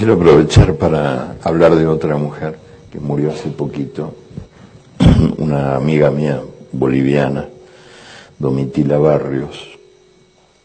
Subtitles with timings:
[0.00, 2.58] Quiero aprovechar para hablar de otra mujer
[2.90, 4.14] que murió hace poquito,
[5.36, 6.40] una amiga mía
[6.72, 7.46] boliviana,
[8.38, 9.78] Domitila Barrios,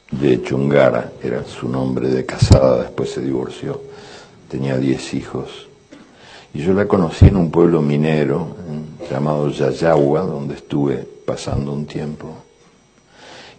[0.09, 3.81] de Chungara, era su nombre de casada, después se divorció,
[4.47, 5.67] tenía diez hijos.
[6.53, 8.55] Y yo la conocí en un pueblo minero
[9.11, 12.29] llamado Yayagua, donde estuve pasando un tiempo,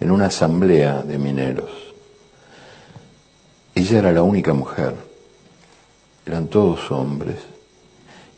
[0.00, 1.70] en una asamblea de mineros.
[3.74, 4.94] Ella era la única mujer,
[6.26, 7.36] eran todos hombres.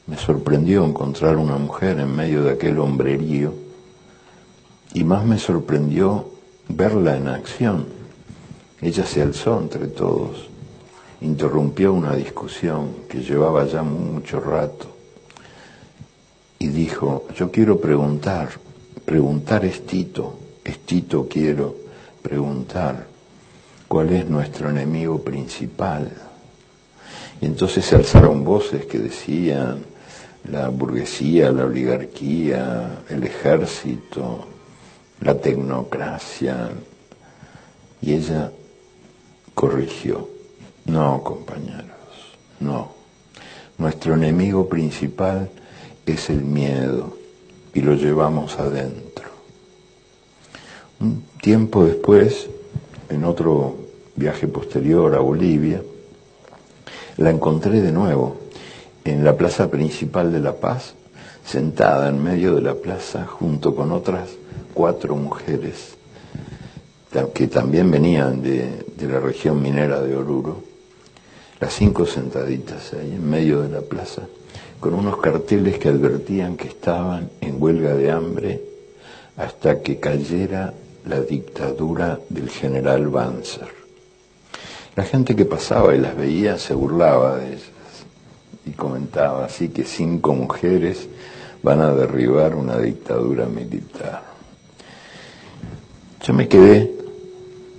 [0.06, 3.54] Me sorprendió encontrar una mujer en medio de aquel hombrerío
[4.94, 6.28] y más me sorprendió
[6.68, 7.86] verla en acción.
[8.80, 10.48] Ella se alzó entre todos,
[11.20, 14.86] interrumpió una discusión que llevaba ya mucho rato
[16.58, 18.50] y dijo, yo quiero preguntar,
[19.04, 21.74] preguntar es Tito, es Tito quiero
[22.22, 23.06] preguntar,
[23.88, 26.27] ¿cuál es nuestro enemigo principal?
[27.40, 29.84] Y entonces se alzaron voces que decían
[30.50, 34.46] la burguesía, la oligarquía, el ejército,
[35.20, 36.70] la tecnocracia.
[38.00, 38.50] Y ella
[39.54, 40.28] corrigió,
[40.86, 41.86] no compañeros,
[42.60, 42.92] no.
[43.76, 45.48] Nuestro enemigo principal
[46.06, 47.16] es el miedo
[47.74, 49.28] y lo llevamos adentro.
[51.00, 52.48] Un tiempo después,
[53.08, 53.76] en otro
[54.16, 55.80] viaje posterior a Bolivia,
[57.18, 58.36] la encontré de nuevo
[59.04, 60.94] en la plaza principal de La Paz,
[61.44, 64.30] sentada en medio de la plaza junto con otras
[64.74, 65.98] cuatro mujeres
[67.34, 70.62] que también venían de, la región minera de Oruro,
[71.58, 74.22] las cinco sentaditas ahí en medio de la plaza,
[74.78, 78.62] con unos carteles que advertían que estaban en huelga de hambre
[79.36, 80.74] hasta que cayera
[81.06, 83.77] la dictadura del general Banzer.
[84.98, 87.70] La gente que pasaba y las veía se burlaba de ellas
[88.66, 91.06] y comentaba así que cinco mujeres
[91.62, 94.24] van a derribar una dictadura militar.
[96.20, 96.92] Yo me quedé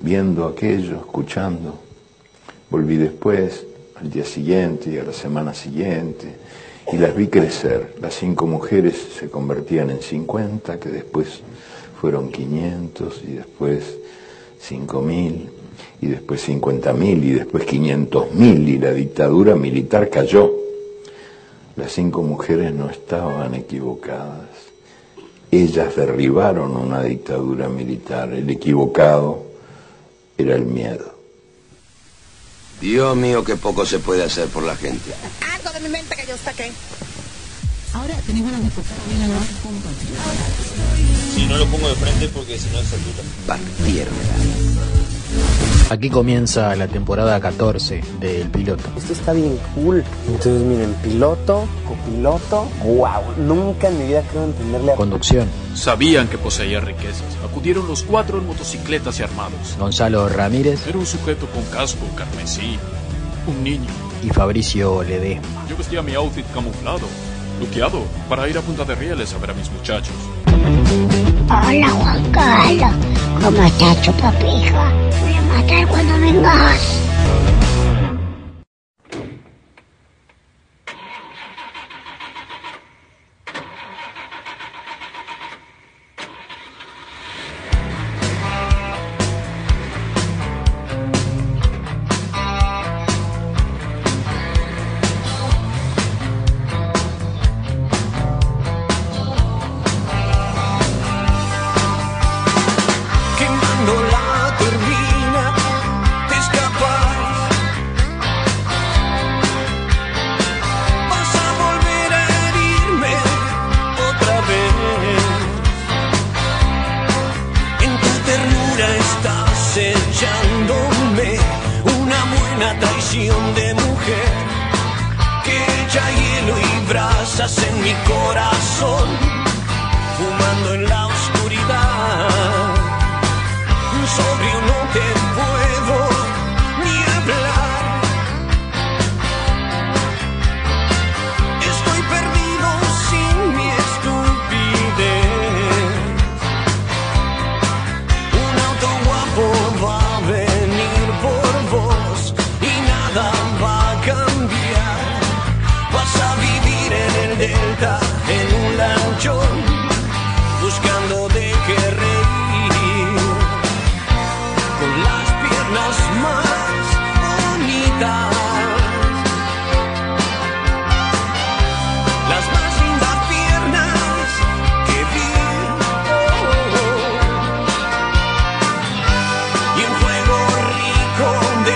[0.01, 1.77] viendo aquello, escuchando.
[2.69, 3.65] Volví después,
[3.99, 6.37] al día siguiente y a la semana siguiente,
[6.89, 7.97] y las vi crecer.
[8.01, 11.41] Las cinco mujeres se convertían en 50, que después
[11.99, 13.97] fueron 500 y después
[14.61, 15.58] 5000
[16.01, 20.51] y después 50.000 y después 500.000 y la dictadura militar cayó.
[21.75, 24.49] Las cinco mujeres no estaban equivocadas.
[25.51, 28.31] Ellas derribaron una dictadura militar.
[28.33, 29.43] El equivocado
[30.37, 31.15] era el miedo.
[32.81, 35.11] Dios mío, qué poco se puede hacer por la gente.
[35.53, 36.71] Algo de mi mente que yo saqué.
[37.93, 39.27] Ahora tenéis ganas de bien a
[41.35, 43.23] Si no lo pongo de frente porque si no es altura.
[43.47, 44.13] Partieron.
[45.89, 48.83] Aquí comienza la temporada 14 del piloto.
[48.95, 50.03] Esto está bien cool.
[50.27, 54.95] Entonces miren, piloto, copiloto, wow, nunca en mi vida creo entenderle a...
[54.95, 55.47] Conducción.
[55.73, 57.35] Sabían que poseía riquezas.
[57.43, 59.77] Acudieron los cuatro en motocicletas y armados.
[59.79, 60.85] Gonzalo Ramírez.
[60.85, 62.77] Era un sujeto con casco carmesí.
[63.47, 63.89] Un niño.
[64.21, 65.65] Y Fabricio Ledesma.
[65.67, 67.07] Yo vestía mi outfit camuflado,
[67.59, 70.13] luqueado, para ir a Punta de Rieles a ver a mis muchachos.
[71.49, 72.93] Hola Juan Carlos,
[73.41, 74.91] ¿cómo estás, chupapija?
[75.21, 77.08] Voy a matar cuando vengas.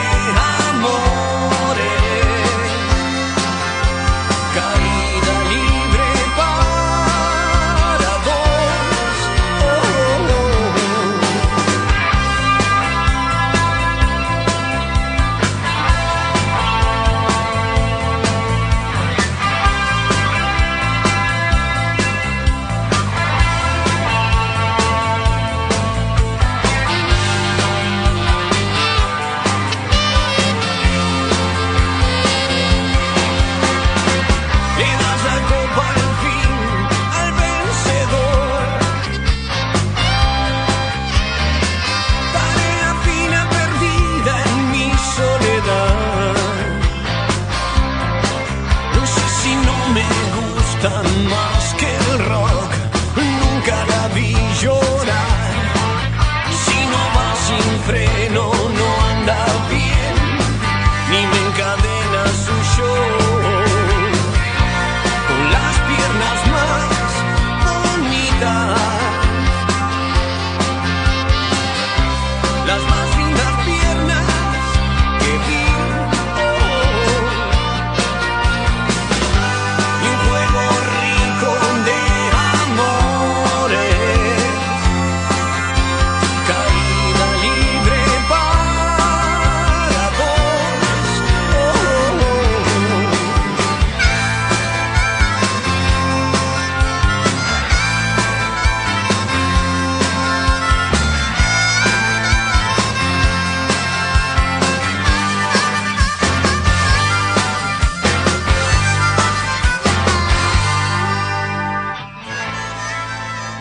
[0.04, 0.43] high.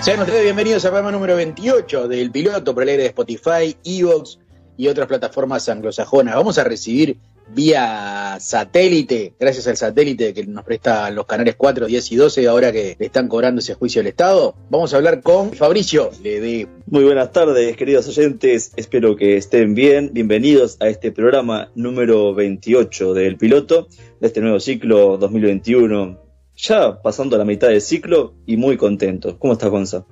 [0.02, 4.40] Sean ustedes bienvenidos al programa número 28 del piloto por el aire de Spotify, Evox
[4.76, 6.34] y otras plataformas anglosajonas.
[6.34, 7.19] Vamos a recibir
[7.54, 12.72] vía satélite, gracias al satélite que nos presta los canales 4, 10 y 12, ahora
[12.72, 14.56] que le están cobrando ese juicio al Estado.
[14.70, 18.72] Vamos a hablar con Fabricio de Muy buenas tardes, queridos oyentes.
[18.75, 20.10] Espero que estén bien.
[20.12, 23.87] Bienvenidos a este programa número 28 del piloto
[24.19, 26.21] de este nuevo ciclo 2021.
[26.56, 29.37] Ya pasando la mitad del ciclo y muy contentos.
[29.38, 30.04] ¿Cómo estás, Gonza?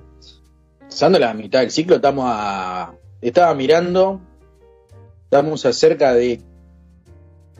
[0.79, 2.93] Pasando la mitad del ciclo, estamos a.
[3.21, 4.21] Estaba mirando.
[5.23, 6.41] Estamos a cerca de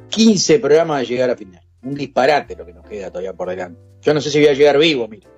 [0.09, 1.61] 15 programas de llegar a final.
[1.83, 3.79] Un disparate lo que nos queda todavía por delante.
[4.01, 5.29] Yo no sé si voy a llegar vivo, mira.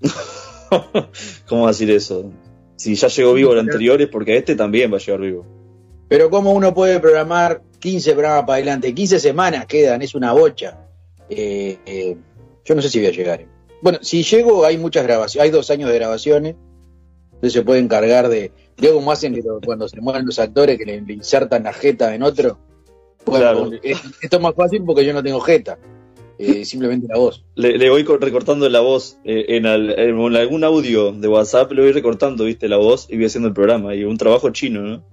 [1.48, 2.30] ¿Cómo decir eso?
[2.76, 5.46] Si ya llegó vivo el anterior es porque este también va a llegar vivo.
[6.08, 8.94] Pero ¿cómo uno puede programar 15 programas para adelante?
[8.94, 10.86] 15 semanas quedan, es una bocha.
[11.28, 12.16] Eh, eh,
[12.64, 13.46] yo no sé si voy a llegar.
[13.80, 16.54] Bueno, si llego, hay muchas grabaciones, hay dos años de grabaciones,
[17.34, 18.52] entonces se puede encargar de.
[18.76, 22.22] Digo, como hacen cuando se mueven los actores que le, le insertan la jeta en
[22.22, 22.58] otro.
[23.26, 23.70] Bueno, Claro.
[23.82, 25.78] es- esto es más fácil porque yo no tengo jeta,
[26.38, 27.44] eh, simplemente la voz.
[27.56, 31.70] Le, le voy co- recortando la voz eh, en, al- en algún audio de WhatsApp,
[31.72, 33.94] le voy recortando, viste, la voz y voy haciendo el programa.
[33.94, 35.04] Y un trabajo chino, ¿no?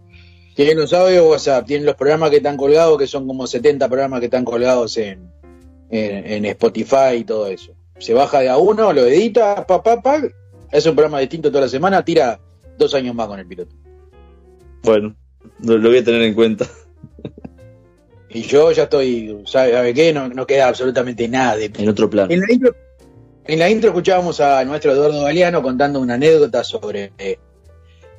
[0.56, 4.20] Tienen los audios WhatsApp, tienen los programas que están colgados, que son como 70 programas
[4.20, 5.32] que están colgados en,
[5.90, 7.74] en, en Spotify y todo eso.
[7.98, 10.22] Se baja de a uno, lo edita, pa, pa, pa,
[10.72, 12.40] es un programa distinto toda la semana, tira
[12.78, 13.76] dos años más con el piloto.
[14.84, 15.16] Bueno,
[15.64, 16.66] lo, lo voy a tener en cuenta.
[18.30, 20.14] Y yo ya estoy, ¿sabe, sabe qué?
[20.14, 22.32] No, no queda absolutamente nada de En otro plano.
[22.32, 22.76] En la intro,
[23.46, 27.38] en la intro escuchábamos a nuestro Eduardo Galeano contando una anécdota sobre eh,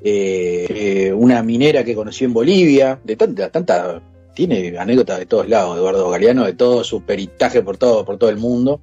[0.02, 4.02] eh, una minera que conoció en Bolivia, de tanta, tanta,
[4.34, 8.30] tiene anécdotas de todos lados, Eduardo Galeano, de todo su peritaje por todo, por todo
[8.30, 8.80] el mundo.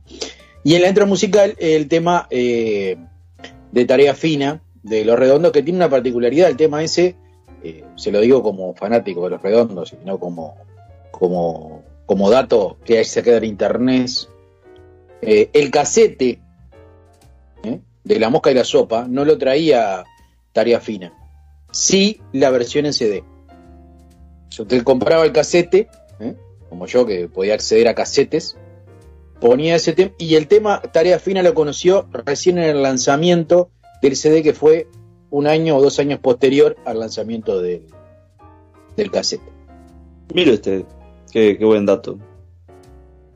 [0.63, 2.97] Y en la intro musical, el tema eh,
[3.71, 7.15] de Tarea Fina, de Los Redondos, que tiene una particularidad, el tema ese,
[7.63, 10.55] eh, se lo digo como fanático de Los Redondos, y no como,
[11.11, 14.09] como, como dato que se queda en internet,
[15.21, 16.41] eh, el casete
[18.03, 20.03] de la mosca y la sopa no lo traía
[20.53, 21.13] tarea fina.
[21.71, 23.23] Sí la versión en CD.
[24.49, 25.87] Si usted compraba el casete,
[26.19, 26.35] ¿eh?
[26.69, 28.57] como yo que podía acceder a casetes,
[29.39, 33.69] ponía ese tema y el tema Tarea Fina lo conoció recién en el lanzamiento
[34.01, 34.87] del CD que fue
[35.29, 37.83] un año o dos años posterior al lanzamiento del,
[38.95, 39.51] del casete.
[40.33, 40.85] Mire usted,
[41.31, 42.17] qué, qué buen dato.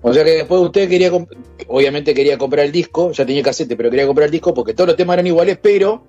[0.01, 1.12] O sea que después usted quería,
[1.68, 4.88] obviamente quería comprar el disco, ya tenía casete, pero quería comprar el disco porque todos
[4.88, 6.03] los temas eran iguales, pero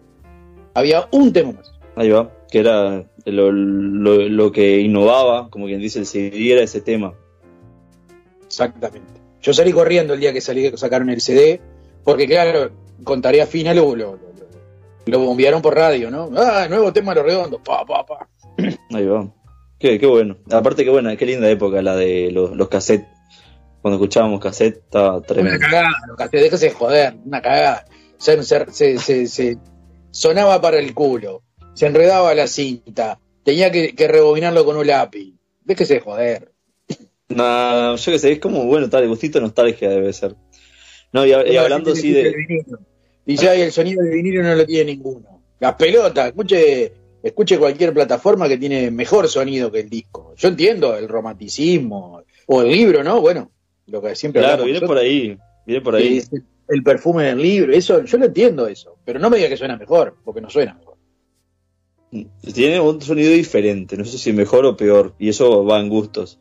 [0.75, 1.73] había un tema más.
[1.95, 6.63] Ahí va, que era lo, lo- lo que innovaba, como quien dice el CD, era
[6.63, 7.15] ese tema.
[8.47, 9.21] Exactamente.
[9.41, 11.61] Yo salí corriendo el día que salí, sacaron el CD,
[12.05, 12.71] porque claro,
[13.05, 14.19] con tarea fina lo, lo,
[15.19, 16.31] bombearon por radio, ¿no?
[16.37, 18.29] Ah, nuevo tema de los redondos, pa, pa, pa.
[18.93, 19.29] Ahí va.
[19.79, 20.37] Qué, qué bueno.
[20.51, 23.09] Aparte, qué buena, qué linda época la de los, los cassettes.
[23.81, 25.59] Cuando escuchábamos cassette, estaba Una tremendo.
[25.61, 27.85] cagada, los cassettes, déjese de joder, una cagada.
[28.19, 29.59] Se- se- se-
[30.13, 31.43] sonaba para el culo,
[31.75, 35.35] se enredaba la cinta, tenía que, que rebobinarlo con un lápiz.
[35.65, 36.53] Déjese de joder.
[37.29, 40.35] Nah, yo qué sé, es como, bueno, tal, gustito de nostalgia debe ser.
[41.13, 42.35] No, y, y hablando así de.
[43.25, 45.43] Y ya el sonido del vinilo no lo tiene ninguno.
[45.61, 50.35] Las pelotas, escuche, escuche cualquier plataforma que tiene mejor sonido que el disco.
[50.37, 53.21] Yo entiendo el romanticismo o el libro, ¿no?
[53.21, 53.51] Bueno,
[53.87, 56.21] lo que siempre Claro, viene por ahí, viene por ahí.
[56.69, 59.77] el perfume del libro, eso, yo lo entiendo eso, pero no me diga que suena
[59.77, 60.92] mejor, porque no suena mejor.
[62.55, 66.39] Tiene un sonido diferente, no sé si mejor o peor, y eso va en gustos.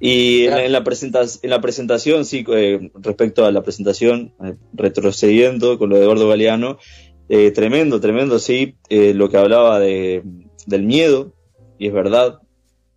[0.00, 4.34] Y en, la- en la presenta- en la presentación, sí, eh, respecto a la presentación,
[4.44, 6.78] eh, retrocediendo con lo de Eduardo Galeano,
[7.30, 10.22] eh, tremendo, tremendo, sí, eh, lo que hablaba de,
[10.66, 11.32] del miedo,
[11.78, 12.40] y es verdad,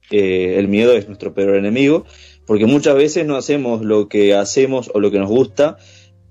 [0.09, 2.05] el miedo es nuestro peor enemigo,
[2.45, 5.77] Porque muchas veces no hacemos lo que hacemos o lo que nos gusta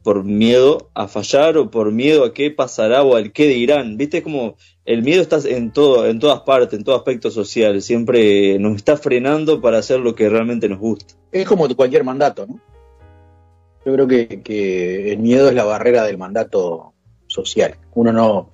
[0.02, 3.97] por miedo a fallar o por miedo a qué pasará o al qué dirán.
[3.97, 4.23] ¿Viste?
[4.23, 7.80] Como el miedo está en todo, en todas partes, en todo aspecto social.
[7.83, 11.14] Siempre nos está frenando para hacer lo que realmente nos gusta.
[11.33, 12.61] Es como cualquier mandato, ¿no?
[13.85, 16.92] Yo creo que, que el miedo es la barrera del mandato
[17.26, 17.76] social.
[17.95, 18.50] Uno no,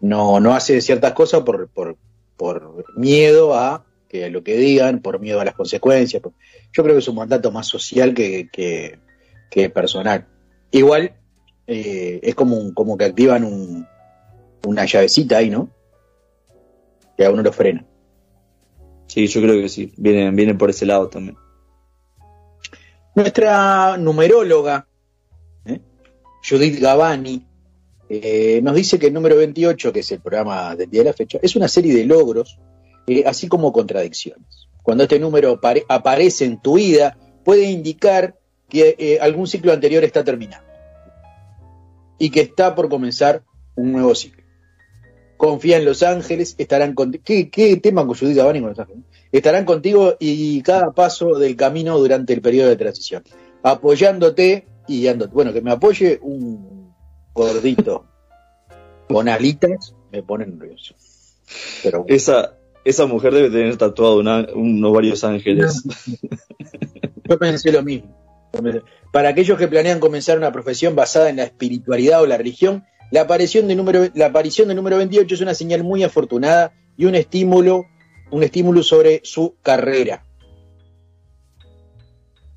[0.00, 1.96] no, no hace ciertas cosas por, por,
[2.36, 6.22] por miedo a que lo que digan, por miedo a las consecuencias.
[6.22, 8.98] Yo creo que es un mandato más social que, que,
[9.50, 10.26] que personal.
[10.70, 11.14] Igual
[11.66, 13.86] eh, es como, un- como que activan un,
[14.66, 15.68] una llavecita ahí, ¿no?
[17.16, 17.84] Que a uno lo frena.
[19.06, 19.92] Sí, yo creo que sí.
[19.96, 21.36] Vienen, vienen por ese lado también.
[23.14, 24.86] Nuestra numeróloga,
[25.64, 25.80] ¿eh?
[26.48, 27.44] Judith Gavani,
[28.08, 31.12] eh, nos dice que el número 28, que es el programa del día de la
[31.14, 32.58] fecha, es una serie de logros,
[33.06, 34.68] eh, así como contradicciones.
[34.82, 38.37] Cuando este número apare- aparece en tu vida, puede indicar
[38.68, 40.66] que eh, algún ciclo anterior está terminando
[42.18, 43.42] y que está por comenzar
[43.76, 44.42] un nuevo ciclo.
[45.36, 47.22] Confía en los ángeles, estarán contigo.
[47.24, 49.04] ¿Qué, qué tema con Judith Gavani con los ángeles?
[49.30, 53.22] Estarán contigo y cada paso del camino durante el periodo de transición,
[53.62, 55.32] apoyándote y guiándote.
[55.32, 56.92] Bueno, que me apoye un
[57.32, 58.04] gordito
[59.08, 60.94] con alitas me pone nervioso.
[61.84, 62.14] Pero bueno.
[62.16, 65.84] Esa, esa mujer debe tener tatuado una- unos varios ángeles.
[67.28, 68.27] Yo pensé lo mismo.
[69.12, 73.22] Para aquellos que planean comenzar una profesión basada en la espiritualidad o la religión, la
[73.22, 77.14] aparición, de número, la aparición del número 28 es una señal muy afortunada y un
[77.14, 77.86] estímulo,
[78.30, 80.24] un estímulo sobre su carrera.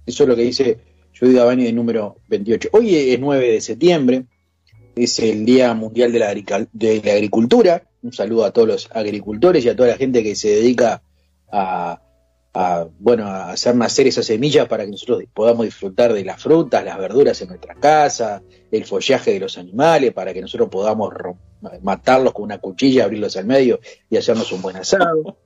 [0.06, 0.80] Eso es lo que dice
[1.18, 2.70] Judy Gavani del número 28.
[2.74, 4.26] Hoy es 9 de septiembre,
[4.96, 7.84] es el Día Mundial de la, de la Agricultura.
[8.02, 11.02] Un saludo a todos los agricultores y a toda la gente que se dedica
[11.52, 12.02] a,
[12.54, 16.84] a, bueno, a hacer nacer esas semillas para que nosotros podamos disfrutar de las frutas,
[16.84, 18.42] las verduras en nuestra casa,
[18.72, 21.14] el follaje de los animales, para que nosotros podamos
[21.82, 23.80] matarlos con una cuchilla, abrirlos al medio
[24.10, 25.38] y hacernos un buen asado.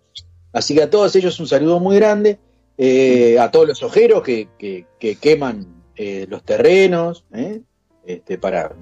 [0.52, 2.40] Así que a todos ellos un saludo muy grande,
[2.78, 7.62] eh, a todos los ojeros que, que- que queman eh, los terrenos ¿eh?
[8.06, 8.74] este, para,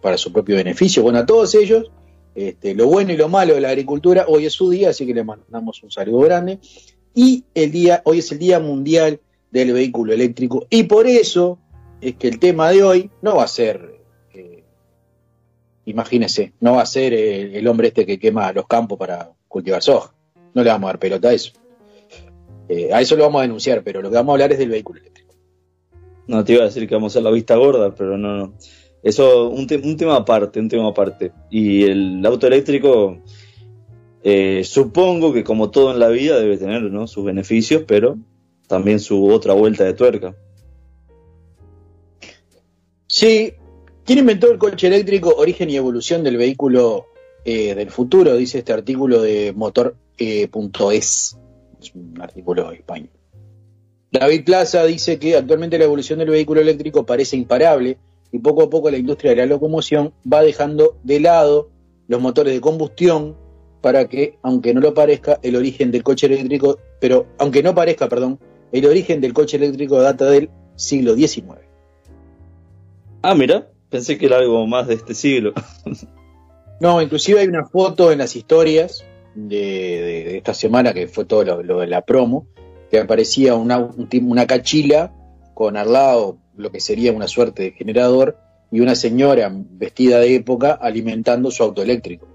[0.00, 1.02] para su propio beneficio.
[1.02, 1.90] Bueno, a todos ellos,
[2.34, 5.14] este, lo bueno y lo malo de la agricultura, hoy es su día, así que
[5.14, 6.58] les mandamos un saludo grande
[7.14, 11.58] y el día, hoy es el Día Mundial del Vehículo Eléctrico y por eso
[12.00, 14.00] es que el tema de hoy no va a ser,
[14.34, 14.62] eh,
[15.86, 19.82] imagínense, no va a ser eh, el hombre este que quema los campos para cultivar
[19.82, 20.12] soja,
[20.54, 21.52] no le vamos a dar pelota a eso.
[22.68, 24.70] Eh, a eso lo vamos a denunciar, pero lo que vamos a hablar es del
[24.70, 25.34] vehículo eléctrico.
[26.26, 28.54] No te iba a decir que vamos a hacer la vista gorda, pero no, no.
[29.02, 31.30] Eso, un, te- un tema aparte, un tema aparte.
[31.50, 33.18] Y el auto eléctrico,
[34.26, 37.06] eh, supongo que como todo en la vida debe tener ¿no?
[37.06, 38.16] sus beneficios, pero
[38.66, 40.34] también su otra vuelta de tuerca.
[43.06, 43.52] Sí,
[44.04, 45.34] ¿quién inventó el coche eléctrico?
[45.36, 47.04] Origen y evolución del vehículo
[47.44, 51.38] eh, del futuro, dice este artículo de motor.es.
[51.78, 53.10] es un artículo español.
[54.10, 57.98] David Plaza dice que actualmente la evolución del vehículo eléctrico parece imparable
[58.32, 61.68] y poco a poco la industria de la locomoción va dejando de lado
[62.08, 63.43] los motores de combustión
[63.84, 68.08] para que, aunque no lo parezca, el origen del coche eléctrico, pero aunque no parezca,
[68.08, 68.38] perdón,
[68.72, 71.44] el origen del coche eléctrico data del siglo XIX.
[73.20, 75.52] Ah, mira, pensé que era algo más de este siglo.
[76.80, 81.24] No, inclusive hay una foto en las historias de, de- de esta semana que fue
[81.24, 82.46] todo lo, lo de la promo,
[82.90, 83.78] que aparecía una,
[84.22, 85.12] una cachila
[85.54, 88.36] con al lado lo que sería una suerte de generador
[88.72, 92.26] y una señora vestida de época alimentando su auto eléctrico.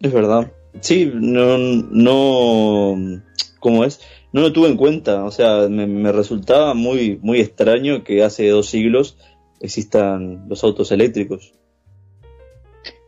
[0.00, 0.50] Es verdad.
[0.80, 3.22] Sí, no, no,
[3.58, 4.00] ¿cómo es?
[4.32, 8.48] No lo tuve en cuenta, o sea, me, me resultaba muy, muy extraño que hace
[8.48, 9.16] dos siglos
[9.60, 11.52] existan los autos eléctricos.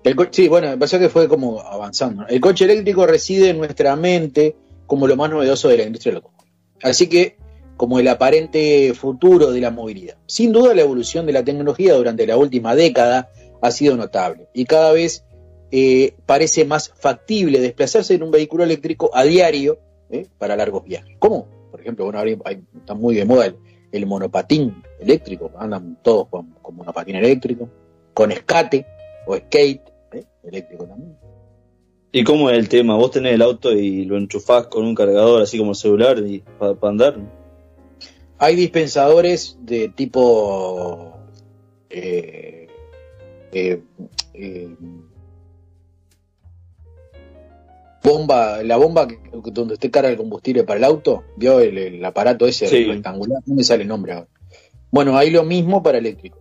[0.05, 2.27] El sí, bueno, pasa que fue como avanzando.
[2.29, 4.57] El coche eléctrico reside en nuestra mente
[4.87, 6.33] como lo más novedoso de la industria local.
[6.83, 7.37] Así que,
[7.77, 10.17] como el aparente futuro de la movilidad.
[10.27, 13.31] Sin duda, la evolución de la tecnología durante la última década
[13.63, 15.25] ha sido notable y cada vez
[15.73, 19.79] eh, parece más factible desplazarse en un vehículo eléctrico a diario
[20.11, 20.27] ¿eh?
[20.39, 21.17] para largos viajes.
[21.19, 21.49] ¿Cómo?
[21.71, 23.57] Por ejemplo, bueno, ahora hay- está muy de moda el,
[23.91, 27.69] el monopatín eléctrico, andan todos con, con monopatín eléctrico,
[28.15, 28.87] con escate
[29.27, 29.81] o skate
[30.13, 30.25] ¿eh?
[30.45, 31.17] eléctrico también.
[32.15, 32.97] ¿Y cómo es el tema?
[32.97, 36.41] Vos tenés el auto y lo enchufás con un cargador así como el celular y
[36.59, 37.17] para andar.
[38.37, 41.15] Hay dispensadores de tipo
[41.89, 42.67] eh,
[43.53, 43.81] eh,
[44.35, 44.69] eh,
[48.03, 49.19] bomba, la bomba que-
[49.53, 52.85] donde usted carga el combustible para el auto, vio el, el aparato ese Sí.
[52.85, 54.29] rectangular, no me sale el nombre ahora.
[54.91, 56.39] Bueno, hay lo mismo para eléctrico.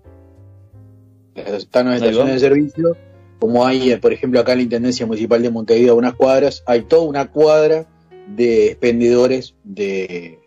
[1.35, 2.97] Están las estaciones de servicio,
[3.39, 6.81] como hay, eh, por ejemplo, acá en la Intendencia Municipal de Montevideo, unas cuadras, hay
[6.83, 7.87] toda una cuadra
[8.27, 10.39] de expendedores de,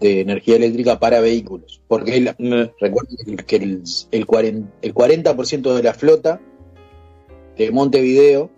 [0.00, 1.80] de energía eléctrica para vehículos.
[1.88, 2.36] Porque la-
[2.78, 6.40] recuerden que el, el 40%, el 40% de la flota
[7.56, 8.50] de Montevideo,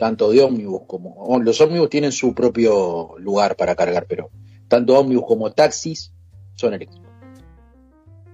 [0.00, 1.38] tanto de ómnibus como.
[1.42, 4.30] Los ómnibus tienen su propio lugar para cargar, pero
[4.66, 6.10] tanto ómnibus como taxis
[6.54, 7.06] son eléctricos.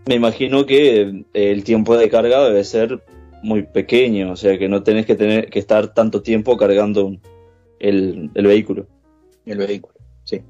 [0.06, 3.02] Me imagino que eh, el tiempo de carga debe ser
[3.42, 7.16] muy pequeño, o sea que no tenés que tener que estar tanto tiempo cargando
[7.80, 8.87] el, el vehículo.
[9.44, 9.94] el vehículo.
[10.23, 10.42] Sí.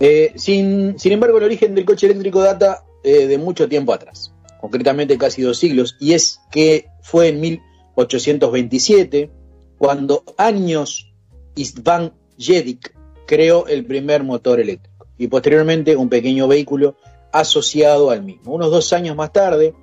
[0.00, 4.34] Eh, sin, sin embargo, el origen del coche eléctrico data eh, de mucho tiempo atrás,
[4.60, 9.30] concretamente casi dos siglos, y es que fue en 1827
[9.78, 11.12] cuando años
[11.54, 12.94] Istvan Jedik
[13.26, 16.96] creó el primer motor eléctrico y posteriormente un pequeño vehículo
[17.32, 18.54] asociado al mismo.
[18.54, 19.74] Unos dos años más tarde,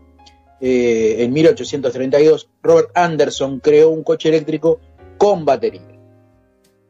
[0.62, 4.80] eh, en 1832, Robert Anderson creó un coche eléctrico
[5.18, 5.94] con batería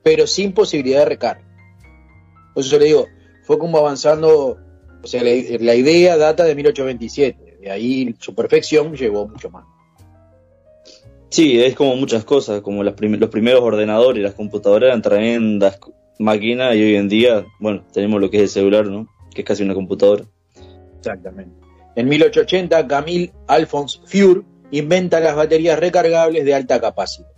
[0.03, 1.43] pero sin posibilidad de recarga.
[2.53, 3.07] Por eso le digo,
[3.43, 4.59] fue como avanzando,
[5.01, 9.65] o sea, la, la idea data de 1827, de ahí su perfección llevó mucho más.
[11.33, 15.79] Sí, es como muchas cosas, como las los primeros ordenadores, las computadoras eran tremendas
[16.19, 19.07] máquinas y hoy en día, bueno, tenemos lo que es el celular, ¿no?
[19.33, 20.25] Que es casi una computadora.
[20.99, 21.55] Exactamente.
[21.95, 27.31] En 1880, Camille Alphonse Fure inventa las baterías recargables de alta capacidad.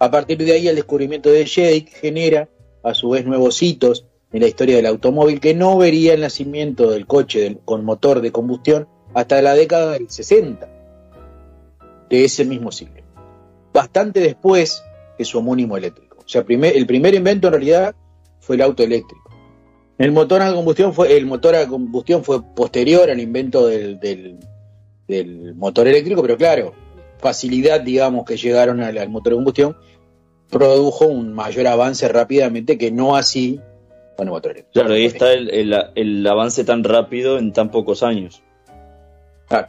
[0.00, 2.48] A partir de ahí, el descubrimiento de Jake genera,
[2.82, 6.90] a su vez, nuevos hitos en la historia del automóvil que no vería el nacimiento
[6.90, 10.81] del coche con motor de combustión hasta la década del 60
[12.18, 13.02] de ese mismo siglo.
[13.72, 14.84] Bastante después
[15.16, 16.18] que su homónimo eléctrico.
[16.24, 17.94] O sea, primer- el primer invento en realidad
[18.40, 19.30] fue el auto eléctrico.
[19.96, 24.38] El motor a combustión fue, el motor a combustión fue posterior al invento del, del-
[25.08, 26.74] del motor eléctrico, pero claro,
[27.18, 29.76] facilidad, digamos, que llegaron al, al motor de combustión,
[30.50, 33.58] produjo un mayor avance rápidamente que no así
[34.18, 34.72] con el motor eléctrico.
[34.80, 38.42] Claro, ahí está el, el- el avance tan rápido en tan pocos años.
[39.48, 39.68] Claro.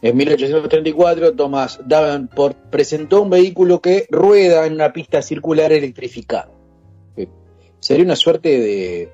[0.00, 6.50] En 1834, Thomas Davenport presentó un vehículo que rueda en una pista circular electrificada.
[7.16, 7.26] Eh,
[7.80, 9.12] Sería una suerte de.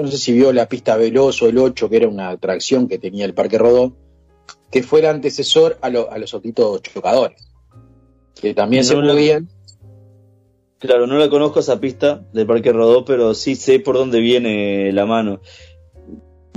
[0.00, 2.98] No sé si vio la pista Veloz o el 8, que era una atracción que
[2.98, 3.94] tenía el Parque Rodó,
[4.70, 7.48] que fue el antecesor a, lo- a los autitos chocadores.
[8.40, 9.48] Que también se la- movían.
[10.78, 14.90] Claro, no la conozco esa pista del Parque Rodó, pero sí sé por dónde viene
[14.92, 15.40] la mano.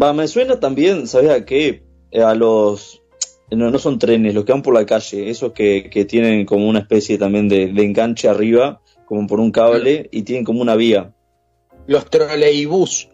[0.01, 1.83] Va, me suena también, ¿sabes a qué?
[2.23, 3.03] A los...
[3.51, 6.67] No, no son trenes, los que van por la calle, esos que, que tienen como
[6.67, 10.75] una especie también de, de enganche arriba, como por un cable, y tienen como una
[10.75, 11.13] vía.
[11.85, 13.09] Los troleibús.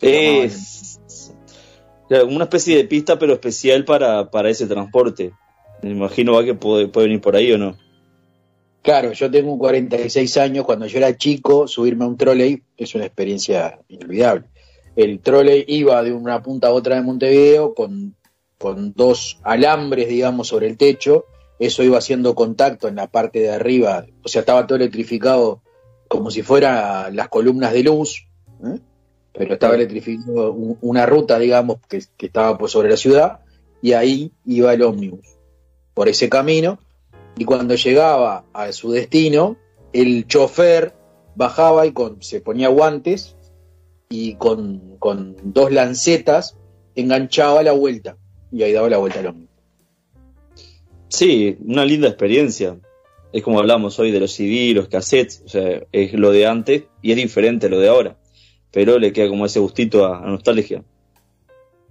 [0.00, 0.44] llamaban.
[0.44, 1.00] Es
[2.28, 5.32] una especie de pista, pero especial para, para ese transporte.
[5.82, 7.76] Me imagino va que puede, puede venir por ahí o no.
[8.82, 10.64] Claro, yo tengo 46 años.
[10.64, 14.46] Cuando yo era chico, subirme a un trolley es una experiencia inolvidable.
[14.94, 18.14] El trolley iba de una punta a otra de Montevideo con,
[18.62, 21.24] con dos alambres, digamos, sobre el techo.
[21.58, 24.06] Eso iba haciendo contacto en la parte de arriba.
[24.22, 25.60] O sea, estaba todo electrificado
[26.08, 28.26] como si fueran las columnas de luz.
[28.64, 28.78] ¿eh?
[29.32, 33.40] Pero estaba electrificado un- una ruta, digamos, que, que estaba por sobre la ciudad.
[33.82, 35.26] Y ahí iba el ómnibus
[35.94, 36.78] por ese camino
[37.36, 39.56] y cuando llegaba a su destino,
[39.92, 40.94] el chofer
[41.34, 43.36] bajaba y con, se ponía guantes
[44.08, 46.56] y con, con dos lancetas
[46.94, 48.16] enganchaba la vuelta
[48.52, 49.50] y ahí daba la vuelta al ómnibus.
[51.08, 52.78] Sí, una linda experiencia.
[53.32, 56.84] Es como hablamos hoy de los CD, los cassettes, o sea, es lo de antes
[57.00, 58.16] y es diferente a lo de ahora.
[58.70, 60.82] Pero le queda como ese gustito a, nostalgia.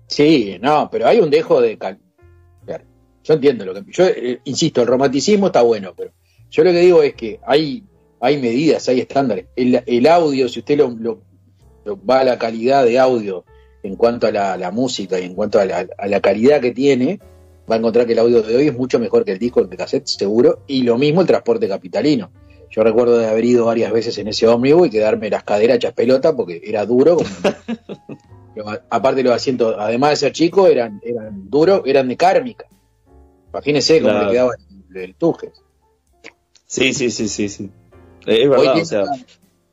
[0.08, 1.78] Sí, no, pero hay un dejo de...
[1.78, 2.00] cal-
[3.24, 3.84] yo entiendo lo que...
[3.92, 6.12] Yo eh, insisto, el romanticismo está bueno, pero
[6.50, 7.84] yo lo que digo es que hay,
[8.20, 9.46] hay medidas, hay estándares.
[9.56, 11.22] El, audio, si usted lo- lo-
[12.04, 13.46] va a la calidad de audio
[13.84, 16.72] en cuanto a la, la música y en cuanto a la, a la calidad que
[16.72, 17.20] tiene,
[17.70, 19.78] va a encontrar que el audio de hoy es mucho mejor que el disco de
[19.78, 22.32] cassette, seguro, y lo mismo el transporte capitalino.
[22.70, 25.94] Yo recuerdo de haber ido varias veces en ese ómnibus y quedarme las caderas hechas
[25.94, 27.18] pelota porque era duro.
[27.18, 27.28] como-
[28.90, 32.66] aparte los asientos, además de ser chicos, eran, eran duros, eran de cármica.
[33.52, 34.26] Imagínese cómo Claro.
[34.28, 34.52] le quedaba
[34.92, 35.52] el, el tuje.
[36.66, 37.70] Sí, sí, sí, sí, sí.
[38.26, 39.26] Es verdad, o sea, hasta,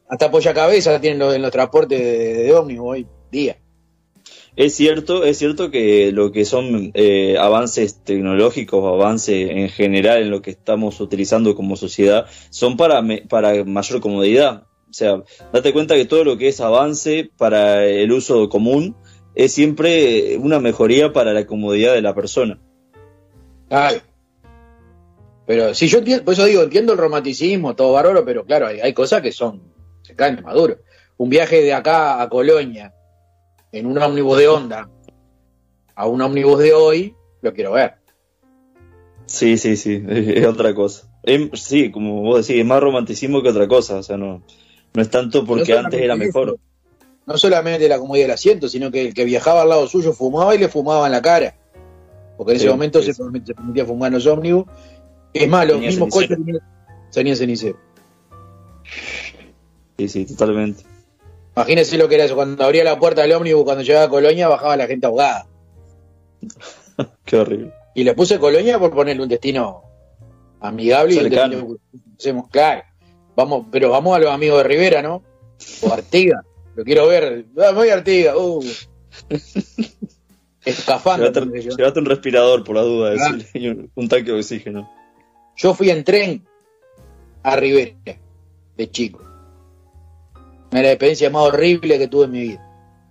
[0.08, 3.58] hasta polla cabeza tienen los, en los transportes de, de ómnibus hoy día.
[4.58, 10.30] Es cierto, es cierto que lo que son eh, avances tecnológicos, avances en general en
[10.32, 14.64] lo que estamos utilizando como sociedad, son para, para mayor comodidad.
[14.90, 18.96] O sea, date cuenta que todo lo que es avance para el uso común
[19.36, 22.58] es siempre una mejoría para la comodidad de la persona.
[23.68, 24.00] Claro.
[25.46, 28.80] Pero si yo entiendo, por eso digo, entiendo el romanticismo, todo bárbaro, pero claro, hay,
[28.80, 30.78] hay cosas que son, se caen de maduro.
[31.16, 32.92] Un viaje de acá a Colonia
[33.72, 34.88] en un ómnibus de onda
[35.94, 37.94] a un ómnibus de hoy, lo quiero ver.
[39.26, 41.08] Sí, sí, sí, es, es otra cosa.
[41.22, 43.96] Em- sí, como vos decís, es más romanticismo que otra cosa.
[43.96, 44.42] O sea, no,
[44.94, 46.48] no es tanto porque No antes era mejor.
[46.48, 46.58] eso,
[47.26, 50.54] No solamente la comodidad del asiento, sino que el que viajaba al lado suyo fumaba
[50.54, 51.54] y le fumaba en la cara.
[52.36, 54.64] Porque en ese Sí, momento sí, se, permit- se permitía fumar en los ómnibus.
[55.34, 56.38] Es más, los Tenía mismos coches
[57.12, 57.76] tenían cenicero.
[59.98, 60.84] Sí, sí, totalmente.
[61.58, 62.34] Imagínense lo que era eso.
[62.36, 65.46] Cuando abría la puerta del ómnibus, cuando llegaba a Colonia, bajaba la gente ahogada.
[67.24, 67.72] Qué horrible.
[67.94, 69.82] Y le puse Colonia por ponerle un destino
[70.60, 72.48] amigable y un destino.
[72.50, 72.82] Claro.
[73.36, 75.22] Vamos, pero vamos a los amigos de Rivera, ¿no?
[75.82, 76.42] O Artiga.
[76.76, 77.46] Lo quiero ver.
[77.58, 78.36] Ah, voy a Artiga.
[78.36, 78.62] Uh.
[80.64, 81.30] Escafando.
[81.32, 83.32] Llevate, un respirador por la duda, Ah.
[83.32, 84.90] decirle, y un, un tanque de oxígeno.
[85.56, 86.46] Yo fui en tren
[87.42, 87.94] a Rivera
[88.76, 89.20] de chico.
[90.70, 92.64] Una de las experiencias más horribles que tuve en mi vida.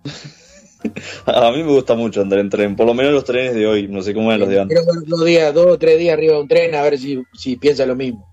[1.25, 3.87] A mí me gusta mucho andar en tren, por lo menos los trenes de hoy,
[3.87, 4.77] no sé cómo eran los de antes.
[4.79, 7.57] Quiero dos días, dos o tres días arriba de un tren a ver si, si
[7.57, 8.25] piensa lo mismo.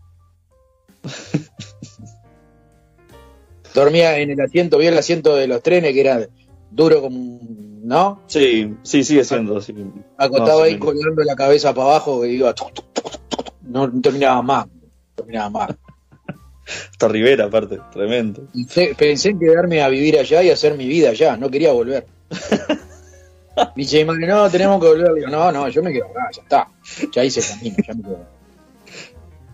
[3.75, 6.29] Dormía en el asiento, vio el asiento de los trenes que era
[6.71, 8.23] duro como un- ¿no?
[8.29, 9.75] Sí, sí, sigue siendo así.
[10.17, 10.87] Acostado Más o ahí menos.
[10.87, 12.55] colgando la cabeza para abajo que iba
[13.63, 14.67] no, no terminaba más.
[14.67, 14.73] no
[15.17, 15.71] terminaba más.
[16.67, 18.49] Hasta Rivera, aparte, tremendo.
[18.97, 22.07] Pensé en quedarme a vivir allá y hacer mi vida allá, no quería volver.
[23.77, 25.15] Dice mi madre, no, tenemos que volver.
[25.15, 26.69] Digo, no, no, yo me quedo acá, ya está.
[27.13, 28.29] Ya hice el camino, ya me quedo acá.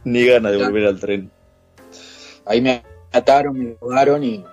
[0.05, 1.31] Ni ganas de volver al tren.
[2.46, 4.44] Ahí me ataron, me robaron y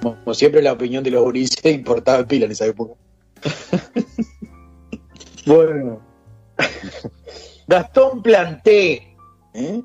[0.00, 2.94] como siempre la opinión de los gurises importaba pila en esa época.
[5.46, 6.00] bueno.
[7.66, 9.16] Gastón Planté.
[9.54, 9.82] ¿eh?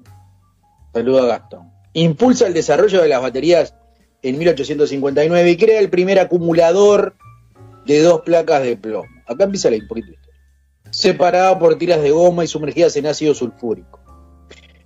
[0.93, 1.72] Saludo a Gastón.
[1.93, 3.75] Impulsa el desarrollo de las baterías
[4.23, 7.15] en 1859 y crea el primer acumulador
[7.85, 9.09] de dos placas de plomo.
[9.27, 10.17] Acá empieza la historia.
[10.89, 13.99] Separada por tiras de goma y sumergidas en ácido sulfúrico.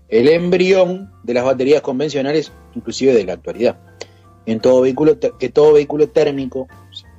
[0.09, 3.77] El embrión de las baterías convencionales, inclusive de la actualidad.
[4.45, 6.67] En todo vehículo, que todo vehículo térmico.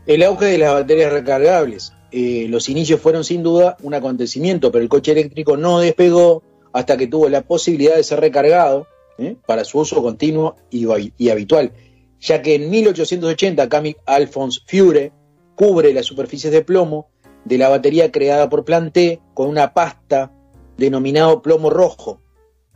[0.06, 1.92] El auge de las baterías recargables.
[2.10, 6.96] Eh, los inicios fueron sin duda un acontecimiento, pero el coche eléctrico no despegó hasta
[6.96, 8.86] que tuvo la posibilidad de ser recargado
[9.18, 9.36] ¿eh?
[9.46, 11.72] para su uso continuo y, habitual,
[12.20, 15.12] ya que en 1880 Camille Alphonse Fiure
[15.54, 17.08] cubre las superficies de plomo
[17.44, 20.32] de la batería creada por Planté con una pasta
[20.76, 22.20] denominado plomo rojo,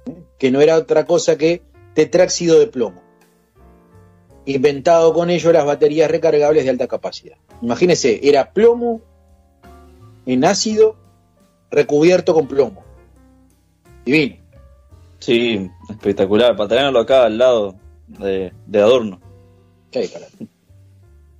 [0.07, 0.23] ¿eh?
[0.39, 1.63] que no era otra cosa que
[1.95, 3.03] tetráxido de plomo,
[4.45, 7.37] inventado con ello las baterías recargables de alta capacidad.
[7.61, 9.01] Imagínense, era plomo
[10.27, 10.97] en ácido
[11.71, 12.85] recubierto con plomo.
[14.05, 14.42] Divino.
[15.23, 16.57] Sí, espectacular.
[16.57, 17.77] Para tenerlo acá al lado
[18.09, 19.21] de, de adorno.
[19.93, 20.27] ¿Qué hay para?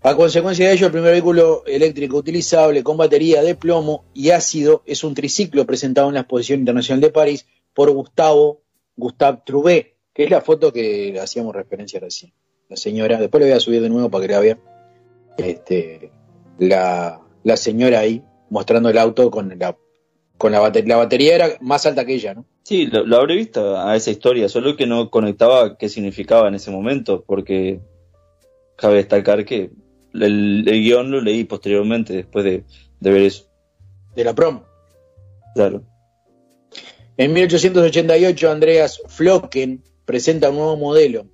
[0.05, 4.85] A consecuencia de ello, el primer vehículo eléctrico utilizable con batería de plomo y ácido
[4.87, 8.63] es un triciclo presentado en la Exposición Internacional de París por Gustavo
[8.95, 12.33] Gustave Trouvé, que es la foto que hacíamos referencia recién.
[12.69, 14.61] La señora, después le voy a subir de nuevo para que la vean.
[15.39, 16.13] Este,
[16.59, 19.77] la, la señora ahí mostrando el auto con la,
[20.39, 20.95] con la batería.
[20.95, 22.45] La batería era más alta que ella, ¿no?
[22.63, 26.55] Sí, lo, lo habré visto a esa historia, solo que no conectaba qué significaba en
[26.55, 27.81] ese momento, porque
[28.77, 29.71] cabe destacar que
[30.15, 32.65] el, el guion lo leí posteriormente, después de,
[33.01, 33.47] de ver eso.
[34.15, 34.65] De la promo.
[35.55, 35.83] Claro.
[37.17, 41.27] En 1888, Andreas Flocken presenta un nuevo modelo,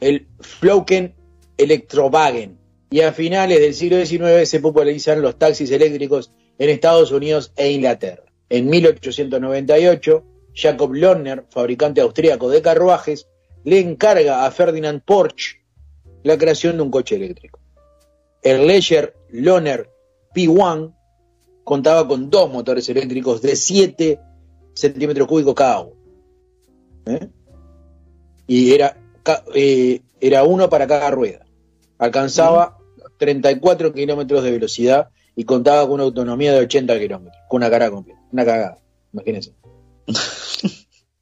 [0.00, 1.14] el Flocken
[1.58, 2.58] Electrowagen,
[2.90, 7.70] y a finales del siglo XIX se popularizan los taxis eléctricos en Estados Unidos e
[7.70, 8.22] Inglaterra.
[8.48, 10.24] En 1898,
[10.56, 13.28] Jacob Lohner, fabricante austríaco de carruajes,
[13.64, 15.60] le encarga a Ferdinand Porsche
[16.22, 17.60] la creación de un coche eléctrico.
[18.42, 19.90] El Leger Lohner
[20.34, 20.94] P1
[21.62, 24.20] contaba con dos motores eléctricos de 7
[24.74, 25.96] centímetros cúbicos cada uno.
[27.06, 27.28] ¿Eh?
[28.46, 28.96] Y era,
[29.54, 31.44] eh, era uno para cada rueda.
[31.98, 32.78] Alcanzaba
[33.18, 37.90] 34 kilómetros de velocidad y contaba con una autonomía de 80 kilómetros, con una carga
[37.90, 38.20] completa.
[38.32, 38.78] Una cagada,
[39.12, 39.52] imagínense.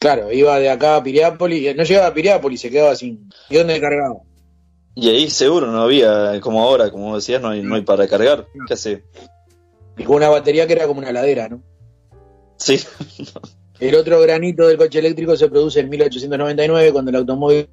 [0.04, 3.30] claro, iba de acá a Piriápolis, no llegaba a Piriápolis, se quedaba sin.
[3.48, 4.16] ¿Y dónde cargaba?
[4.94, 8.46] Y ahí seguro no había, como ahora, como decías, no hay, no hay para cargar.
[8.68, 9.02] ¿Qué hace?
[9.96, 11.62] Y con una batería que era como una ladera, ¿no?
[12.58, 12.80] Sí.
[13.80, 17.70] El otro granito del coche eléctrico se produce en 1899 cuando el automóvil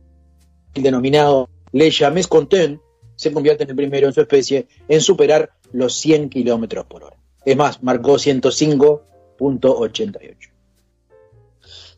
[0.74, 2.80] denominado Le Jamais Content
[3.17, 7.17] se convierte en el primero en su especie en superar los 100 kilómetros por hora.
[7.44, 10.50] Es más, marcó 105.88.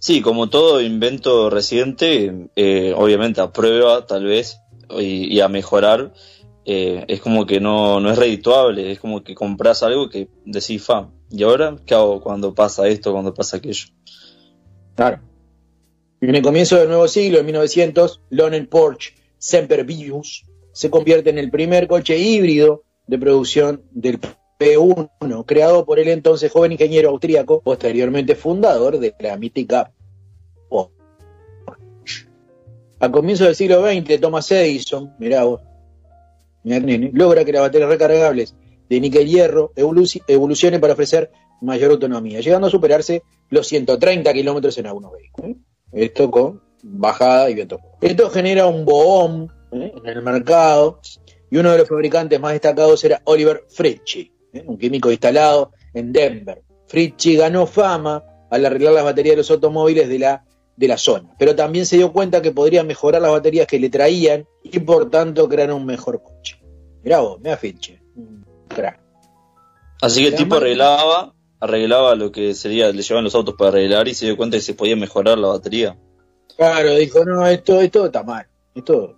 [0.03, 4.59] Sí, como todo invento reciente, eh, obviamente a prueba tal vez
[4.99, 6.11] y, a mejorar,
[6.65, 10.83] eh, es como que no, no es redituable, es como que compras algo que decís,
[10.83, 13.85] fa, ¿y ahora qué hago cuando pasa esto, cuando pasa aquello?
[14.93, 15.21] Claro.
[16.19, 21.49] En el comienzo del nuevo siglo, en 1900, Lionel Porsche Sempervius se convierte en el
[21.49, 24.19] primer coche híbrido de producción del
[24.63, 29.91] P1, creado por el entonces joven ingeniero austríaco, posteriormente fundador de la mítica
[30.69, 32.27] Porsche.
[32.99, 35.61] A comienzos del siglo XX, Thomas Edison, mirá vos,
[36.63, 38.55] logra que las baterías recargables
[38.89, 44.77] de níquel hierro evoluci- evolucionen para ofrecer mayor autonomía, llegando a superarse los 130 kilómetros
[44.77, 45.51] en algunos vehículos.
[45.51, 45.55] ¿eh?
[45.91, 47.79] Esto con bajada y viento.
[48.01, 49.93] Esto genera un boom ¿eh?
[49.95, 50.99] en el mercado
[51.49, 54.63] y uno de los fabricantes más destacados era Oliver Fritchie, ¿eh?
[54.65, 56.61] un químico instalado en Denver.
[56.87, 61.29] Fritchie ganó fama al arreglar las baterías de los automóviles de la, de la zona,
[61.39, 65.09] pero también se dio cuenta que podría mejorar las baterías que le traían y por
[65.09, 66.59] tanto crear un mejor coche.
[67.03, 68.99] Mirá vos, mirá Fritchie, un crack.
[70.01, 74.07] Así que el tipo arreglaba, arreglaba lo que sería, le llevaban los autos para arreglar
[74.07, 75.97] y se dio cuenta que se podía mejorar la batería.
[76.55, 78.45] Claro, dijo, no, esto, esto está mal.
[78.75, 79.17] Esto.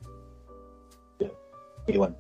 [1.88, 2.16] Y bueno.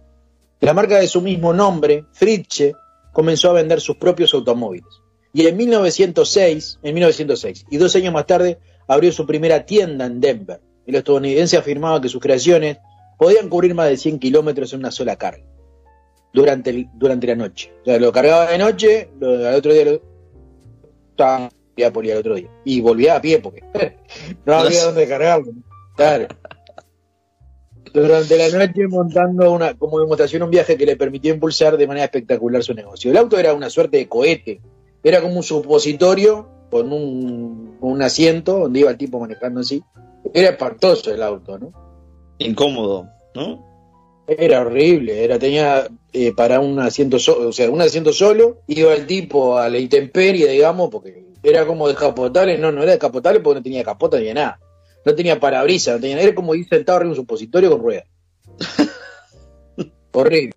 [0.61, 2.73] La marca de su mismo nombre, Fritzsche,
[3.15, 4.89] comenzó a vender sus propios automóviles.
[5.33, 10.19] Y en 1906, en 1906, y dos años más tarde, abrió su primera tienda en
[10.19, 10.59] Denver.
[10.85, 12.77] El estadounidense afirmaba que sus creaciones
[13.17, 15.43] podían cubrir más de 100 kilómetros en una sola carga.
[16.33, 17.71] Durante, el- durante la noche.
[17.83, 20.01] O sea, lo cargaba de noche, lo, al otro día lo.
[21.11, 22.49] Estaba al otro día.
[22.65, 23.63] Y volvía a pie porque
[24.45, 25.53] no había dónde cargarlo.
[25.95, 26.27] Claro.
[27.95, 32.03] Durante la noche montando una, como demostración un viaje que le permitió impulsar de manera
[32.03, 33.09] espectacular su negocio.
[33.09, 34.59] El auto era una suerte de cohete.
[35.01, 39.81] Era como un supositorio con un, un asiento donde iba el tipo manejando así.
[40.33, 41.71] Era espantoso el auto, ¿no?
[42.39, 43.63] Incómodo, ¿no?
[44.27, 48.93] Era horrible, era, tenía eh, para un asiento solo, o sea, un asiento solo, iba
[48.93, 53.59] el tipo a la intemperie, digamos, porque era como descapotable, no, no era descapotable porque
[53.59, 54.59] no tenía capota ni nada.
[55.05, 58.05] No tenía parabrisas, no tenía, era como ir sentado arriba de un supositorio con ruedas.
[60.11, 60.53] horrible.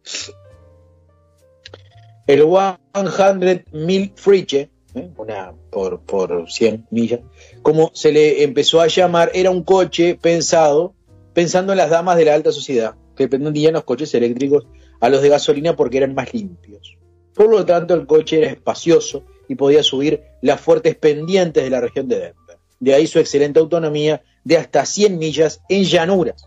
[2.27, 5.11] El 100 Mil Friche, ¿eh?
[5.17, 7.21] una por, por 100 millas,
[7.63, 10.95] como se le empezó a llamar, era un coche pensado,
[11.33, 14.67] pensando en las damas de la alta sociedad, que dependían los coches eléctricos
[15.01, 16.97] a los de gasolina porque eran más limpios.
[17.35, 21.81] Por lo tanto, el coche era espacioso y podía subir las fuertes pendientes de la
[21.81, 22.48] región de Denver.
[22.81, 26.45] De ahí su excelente autonomía de hasta 100 millas en llanuras.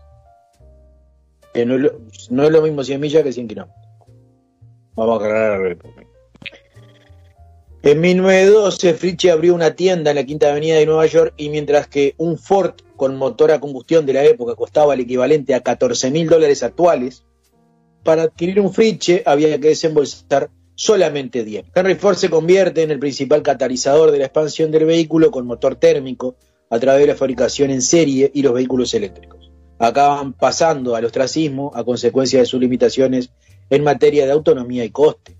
[1.52, 3.82] Que no, es lo, no es lo mismo 100 millas que 100 kilómetros.
[4.94, 5.78] Vamos a aclarar.
[7.84, 11.88] En 1912, Fritchie abrió una tienda en la Quinta Avenida de Nueva York y mientras
[11.88, 16.12] que un Ford con motor a combustión de la época costaba el equivalente a 14
[16.12, 17.24] mil dólares actuales,
[18.04, 21.66] para adquirir un Fritchie había que desembolsar solamente 10.
[21.74, 25.76] Henry Ford se convierte en el principal catalizador de la expansión del vehículo con motor
[25.76, 26.36] térmico
[26.70, 29.50] a través de la fabricación en serie y los vehículos eléctricos.
[29.78, 33.30] Acaban pasando al ostracismo a consecuencia de sus limitaciones
[33.68, 35.36] en materia de autonomía y coste.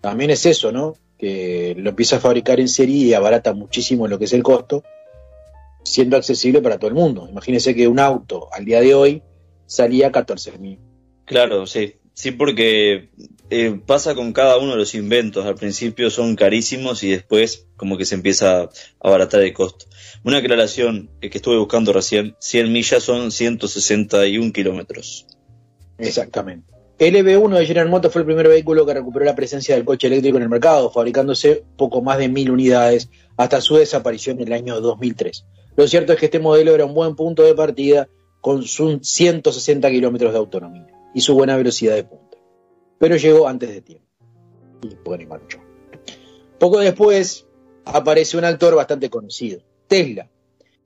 [0.00, 0.94] También es eso, ¿no?
[1.18, 4.84] Que lo empieza a fabricar en serie y abarata muchísimo lo que es el costo,
[5.82, 7.28] siendo accesible para todo el mundo.
[7.28, 9.22] Imagínense que un auto al día de hoy
[9.66, 10.78] salía 14 mil.
[11.24, 11.94] Claro, sí.
[12.14, 13.10] Sí, porque
[13.50, 15.46] eh, pasa con cada uno de los inventos.
[15.46, 19.86] Al principio son carísimos y después como que se empieza a abaratar el costo.
[20.24, 25.26] Una aclaración eh, que estuve buscando recién, 100 millas son 161 kilómetros.
[25.98, 26.72] Exactamente.
[26.98, 30.08] El EV1 de General Motors fue el primer vehículo que recuperó la presencia del coche
[30.08, 34.52] eléctrico en el mercado, fabricándose poco más de mil unidades hasta su desaparición en el
[34.52, 35.46] año 2003.
[35.76, 38.08] Lo cierto es que este modelo era un buen punto de partida
[38.40, 42.27] con sus 160 kilómetros de autonomía y su buena velocidad de punta.
[42.98, 44.06] Pero llegó antes de tiempo.
[44.82, 45.58] Y bueno, marchó.
[46.58, 47.46] Poco después
[47.84, 50.28] aparece un actor bastante conocido, Tesla.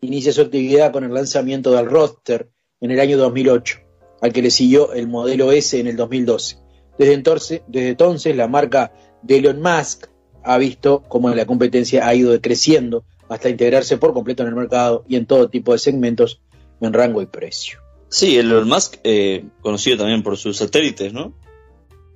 [0.01, 3.79] Inicia su actividad con el lanzamiento del Roadster en el año 2008
[4.23, 6.57] al que le siguió el modelo S en el 2012.
[6.97, 10.07] Desde entonces, desde entonces la marca de Elon Musk
[10.45, 15.05] ha visto cómo la competencia ha ido decreciendo hasta integrarse por completo en el mercado
[15.09, 16.41] y en todo tipo de segmentos
[16.81, 17.81] en rango y precio.
[18.09, 21.35] Sí, Elon Musk, eh, conocido también por sus satélites, ¿no?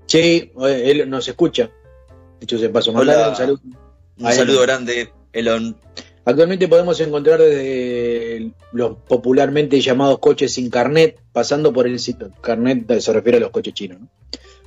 [0.07, 1.71] Sí, él nos escucha.
[2.41, 3.31] Dicho se paso, Hola.
[3.31, 3.61] un saludo.
[4.19, 5.77] Un saludo grande, Elon.
[6.25, 12.01] Actualmente podemos encontrar desde los popularmente llamados coches sin carnet, pasando por el
[12.41, 14.09] carnet se refiere a los coches chinos, ¿no?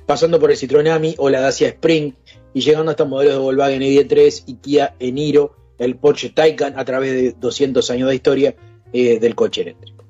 [0.06, 2.14] pasando por el Citroën Ami o la Dacia Spring
[2.52, 7.12] y llegando hasta modelos de Volkswagen ID3 y Kia Eniro, el Porsche Taycan a través
[7.12, 8.56] de 200 años de historia
[8.92, 10.04] eh, del coche eléctrico.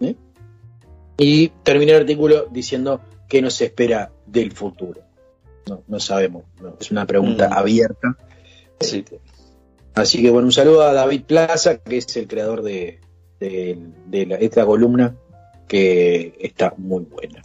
[0.00, 0.16] ¿eh?
[1.16, 3.00] Y terminé el artículo diciendo
[3.32, 5.00] que nos espera del futuro.
[5.66, 7.52] No, no sabemos, no, es una pregunta Mm.
[7.54, 8.18] abierta.
[8.78, 9.06] Sí.
[9.94, 13.00] Así que bueno, un saludo a David Plaza, que es el creador de,
[13.40, 15.16] de- de la- esta columna,
[15.66, 17.40] que está muy buena.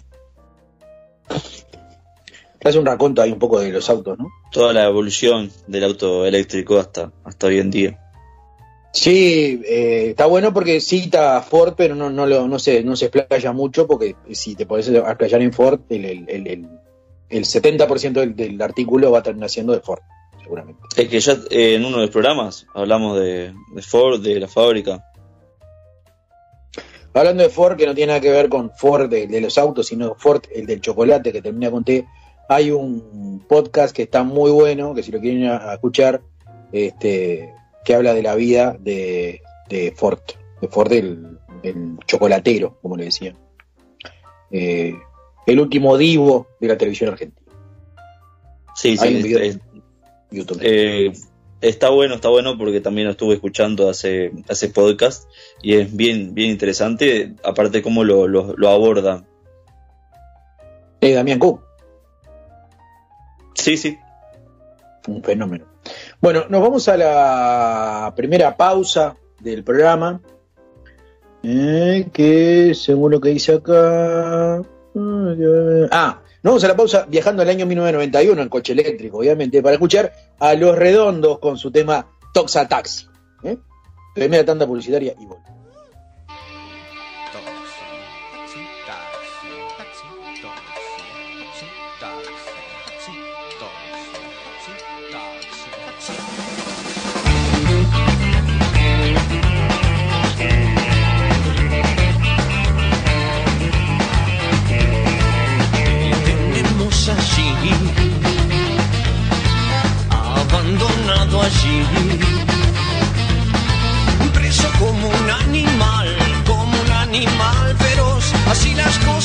[2.65, 4.27] Hace un raconto ahí un poco de los autos, ¿no?
[4.51, 8.06] Toda la evolución del auto eléctrico hasta, hasta hoy en día.
[8.99, 12.95] Sí, eh, está bueno porque cita a Ford, pero no, no, lo, no, se, no
[12.95, 16.69] se explaya mucho, porque si te pones a explayar en Ford, el, el, el, el-
[17.29, 19.99] el 70% del, del artículo va a terminar siendo de Ford,
[20.41, 20.81] seguramente.
[20.95, 24.47] Es que ya eh, en uno de los programas hablamos de, de Ford, de la
[24.47, 25.03] fábrica.
[27.13, 29.87] Hablando de Ford, que no tiene nada que ver con Ford de, de los autos,
[29.87, 32.05] sino Ford, el del chocolate que termina con T,
[32.47, 36.21] hay un podcast que está muy bueno, que si lo quieren a- a escuchar,
[36.71, 37.53] este,
[37.85, 40.19] que habla de la vida de, de Ford,
[40.61, 43.37] de Ford el, el chocolatero, como le decían.
[44.51, 44.93] Eh,
[45.45, 47.41] el último divo de la televisión argentina.
[48.75, 49.83] Sí, Hay sí, un video es- en
[50.29, 50.59] YouTube.
[50.61, 51.11] eh,
[51.61, 55.29] está bueno, está bueno porque también lo estuve escuchando hace, hace podcast
[55.61, 59.25] y es bien, bien interesante, aparte cómo lo, lo, lo aborda.
[61.01, 61.61] Eh, Damián Cook,
[63.55, 63.97] Sí, sí.
[65.07, 65.65] un fenómeno.
[66.19, 70.19] Bueno, nos vamos a la primera pausa del programa.
[71.43, 74.61] eh, que según lo que dice acá.
[75.91, 79.75] Ah, nos vamos a la pausa viajando al año 1991 en coche eléctrico, obviamente, para
[79.75, 83.05] escuchar a Los Redondos con su tema Toxa Taxi.
[83.43, 83.57] ¿eh?
[84.15, 85.56] Primera tanda publicitaria y volvemos.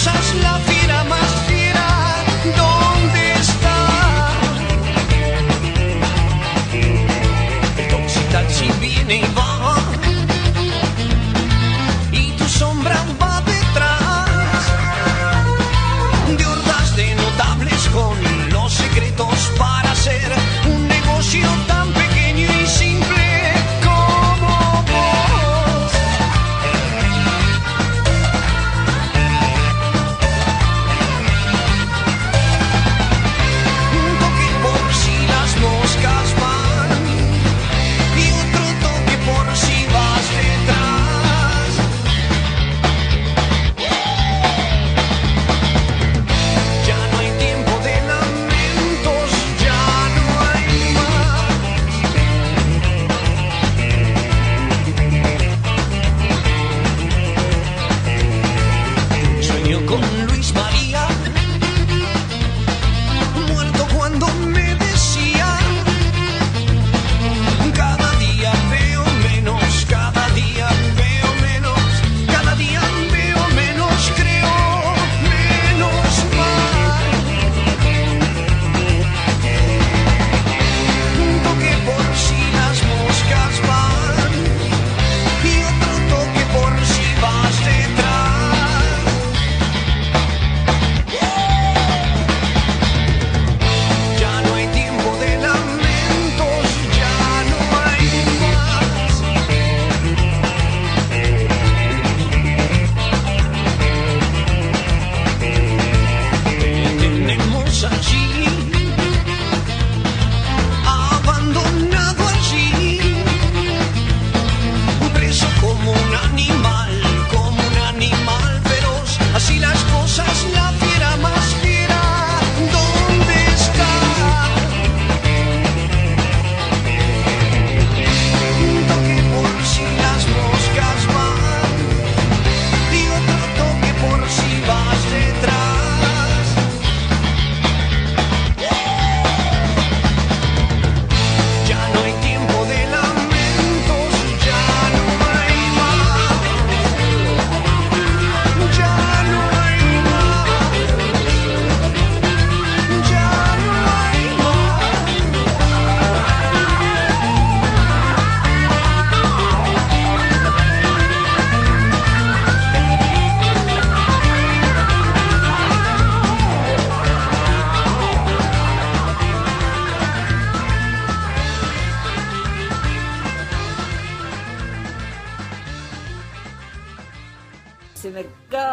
[0.05, 0.62] Las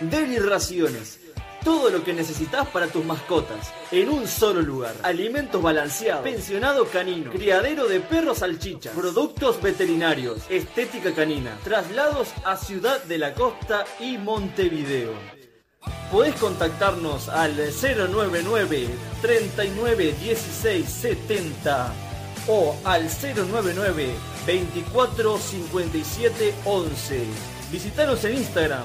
[0.00, 1.20] Deliraciones.
[1.62, 4.94] Todo lo que necesitas para tus mascotas, en un solo lugar.
[5.02, 13.02] Alimentos balanceados, pensionado canino, criadero de perros salchichas, productos veterinarios, estética canina, traslados a Ciudad
[13.04, 15.12] de la Costa y Montevideo.
[16.10, 18.88] Podés contactarnos al 099
[19.20, 21.92] 39 16 70
[22.48, 24.14] o al 099
[24.46, 27.24] 24 57 11.
[27.70, 28.84] Visítanos en Instagram,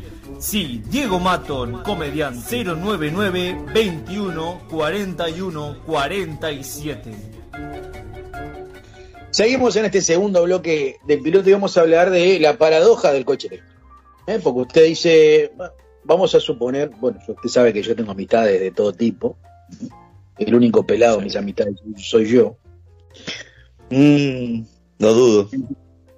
[0.41, 7.11] Sí, Diego Maton, comediante 099 21 41 47.
[9.29, 13.23] Seguimos en este segundo bloque del piloto y vamos a hablar de la paradoja del
[13.23, 13.79] coche eléctrico.
[14.25, 14.39] ¿Eh?
[14.43, 15.51] Porque usted dice,
[16.05, 19.37] vamos a suponer, bueno, usted sabe que yo tengo amistades de todo tipo.
[20.39, 22.57] El único pelado de mis amistades soy yo.
[23.91, 24.63] Mm,
[24.97, 25.49] no dudo.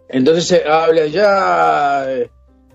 [0.07, 2.07] Entonces se habla ya,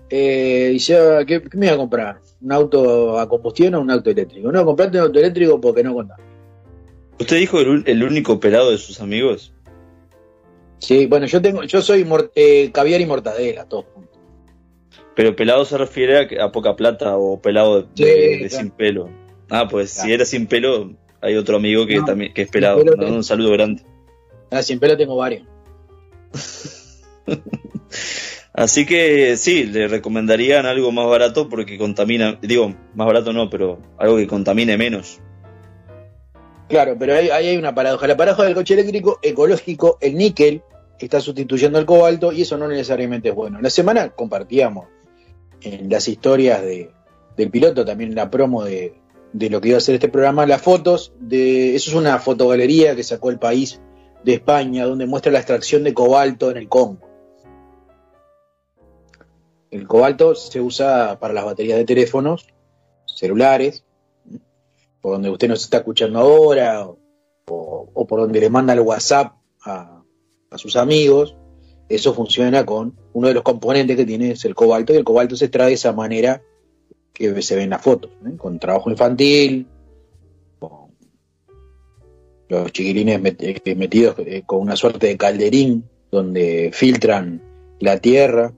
[0.09, 2.19] eh, dice, ah, ¿qué, ¿qué me iba a comprar?
[2.41, 4.51] ¿Un auto a combustión o un auto eléctrico?
[4.51, 6.19] No, comprate un auto eléctrico porque no contaba.
[7.19, 9.53] ¿Usted dijo el, el único pelado de sus amigos?
[10.79, 14.09] Sí, bueno, yo tengo, yo soy eh, caviar y mortadela, todo junto.
[15.15, 18.63] Pero pelado se refiere a, poca plata o pelado de, Sí, de- de claro.
[18.63, 19.09] sin pelo.
[19.49, 22.77] Ah, pues si era sin pelo, hay otro amigo que No, también que es pelado.
[22.79, 23.03] pelo ¿no?
[23.03, 23.15] tengo.
[23.17, 23.83] Un saludo grande.
[24.51, 25.45] Ah, sin pelo tengo varios.
[28.53, 33.79] Así que sí, le recomendarían algo más barato porque contamina, digo, más barato no, pero
[33.97, 35.19] algo que contamine menos.
[36.67, 38.07] Claro, pero ahí, hay una paradoja.
[38.07, 40.61] La paradoja del coche eléctrico ecológico, el níquel
[40.99, 43.61] está sustituyendo al cobalto y eso no necesariamente es bueno.
[43.61, 44.87] La semana compartíamos
[45.61, 46.91] en las historias de,
[47.37, 48.93] del piloto, también en la promo de,
[49.33, 51.75] de lo que iba a ser este programa, las fotos de.
[51.75, 53.81] Eso es una fotogalería que sacó el país
[54.23, 57.08] de España, donde muestra la extracción de cobalto en el Congo.
[59.71, 62.47] El cobalto se usa para las baterías de teléfonos,
[63.05, 63.83] celulares,
[65.01, 66.87] por donde usted nos está escuchando ahora,
[67.47, 70.03] o, por donde le manda el WhatsApp a,
[70.55, 71.35] sus amigos,
[71.87, 75.35] eso funciona con uno de los componentes que tiene es el cobalto, y el cobalto
[75.35, 76.41] se extrae de esa manera
[77.13, 78.35] que se ve en las fotos, ¿eh?
[78.37, 79.67] con trabajo infantil,
[80.57, 80.91] con
[82.47, 87.41] los chiquilines eh, metidos eh, con una suerte de calderín donde filtran
[87.79, 88.53] la tierra.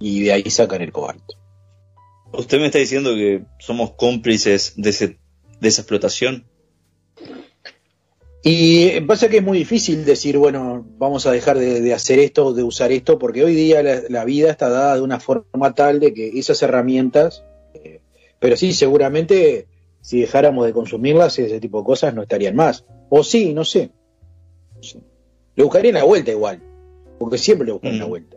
[0.00, 1.34] Y de ahí sacan el cobalto.
[2.32, 5.18] ¿Usted me está diciendo que somos cómplices de, ese,
[5.60, 6.44] de esa explotación?
[8.42, 12.54] Y pasa que es muy difícil decir, bueno, vamos a dejar de, de hacer esto
[12.54, 16.00] de usar esto, porque hoy día la, la vida está dada de una forma tal
[16.00, 17.44] de que esas herramientas,
[17.74, 18.00] eh,
[18.38, 19.66] Pero sí, seguramente
[20.00, 22.86] si dejáramos de consumirlas, ese tipo de cosas no estarían más.
[23.10, 23.90] O sí, no sé.
[24.76, 25.00] No sé.
[25.56, 26.62] Le buscarían la vuelta igual,
[27.18, 28.08] porque siempre le buscan la Mm.
[28.08, 28.36] vuelta.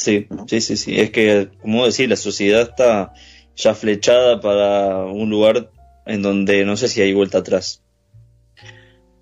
[0.00, 0.98] Sí, sí, sí, sí.
[0.98, 3.12] Es que, como decís, la sociedad está
[3.54, 5.70] ya flechada para un lugar
[6.06, 7.82] en donde no sé si hay vuelta atrás.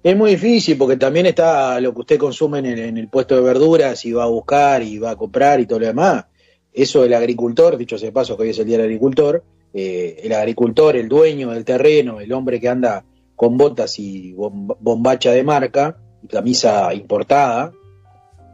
[0.05, 3.35] Es muy difícil porque también está lo que usted consume en el, en el puesto
[3.35, 6.27] de verduras y va a buscar y va a comprar y todo lo demás.
[6.73, 9.43] Eso el agricultor, dicho sea de paso que hoy es el día del agricultor,
[9.75, 13.05] eh, el agricultor, el dueño del terreno, el hombre que anda
[13.35, 17.73] con botas y bom- bombacha de marca y camisa importada,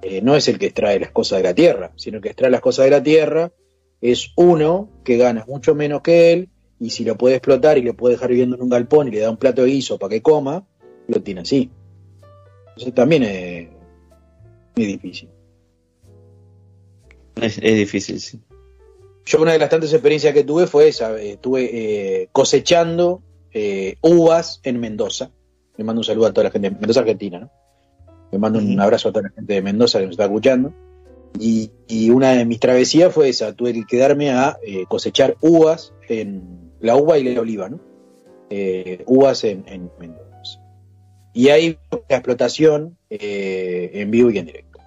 [0.05, 2.51] eh, no es el que extrae las cosas de la tierra, sino el que extrae
[2.51, 3.51] las cosas de la tierra
[4.01, 7.95] es uno que gana mucho menos que él y si lo puede explotar y lo
[7.95, 10.21] puede dejar viviendo en un galpón y le da un plato de guiso para que
[10.21, 10.67] coma,
[11.09, 11.71] lo tiene así.
[12.69, 13.69] Entonces también es,
[14.77, 15.31] es difícil.
[17.41, 18.41] Es, es difícil, sí.
[19.25, 23.97] Yo una de las tantas experiencias que tuve fue esa, eh, estuve eh, cosechando eh,
[24.03, 25.31] uvas en Mendoza.
[25.77, 27.51] Le mando un saludo a toda la gente de Mendoza, Argentina, ¿no?
[28.35, 30.75] Le mando un abrazo a toda la gente de Mendoza que nos está escuchando.
[31.39, 35.93] Y, y una de mis travesías fue esa, tuve que quedarme a eh, cosechar uvas
[36.09, 37.79] en la uva y la oliva, ¿no?
[38.51, 40.61] Eh, uvas en, en Mendoza.
[41.33, 41.79] Y ahí
[42.09, 44.81] la explotación eh, en vivo y en directo.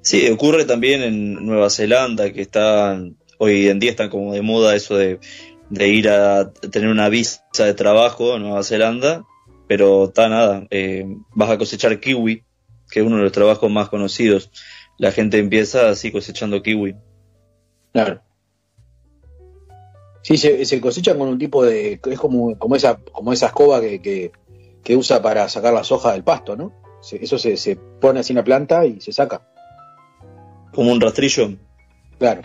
[0.00, 4.74] Sí, ocurre también en Nueva Zelanda, que están, hoy en día están como de moda
[4.74, 5.20] eso de,
[5.68, 9.26] de ir a tener una visa de trabajo a Nueva Zelanda,
[9.68, 12.42] pero está nada, eh, vas a cosechar kiwi,
[12.90, 14.50] que es uno de los trabajos más conocidos.
[14.96, 16.96] La gente empieza así cosechando kiwi.
[17.92, 18.20] Claro.
[20.22, 22.00] Sí, se, se cosechan con un tipo de.
[22.04, 24.32] Es como, como, esa, como esa escoba que, que,
[24.82, 26.72] que usa para sacar las hojas del pasto, ¿no?
[27.00, 29.46] Se- eso se, se pone así en la planta y se saca.
[30.74, 31.50] Como un rastrillo.
[32.18, 32.42] Claro.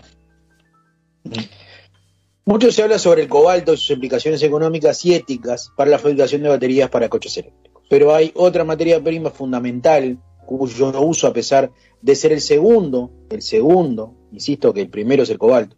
[2.46, 6.42] Mucho se habla sobre el cobalto y sus implicaciones económicas y éticas para la fabricación
[6.42, 7.82] de baterías para coches eléctricos.
[7.88, 11.70] Pero hay otra materia prima fundamental cuyo uso, a pesar
[12.02, 15.76] de ser el segundo, el segundo, insisto que el primero es el cobalto,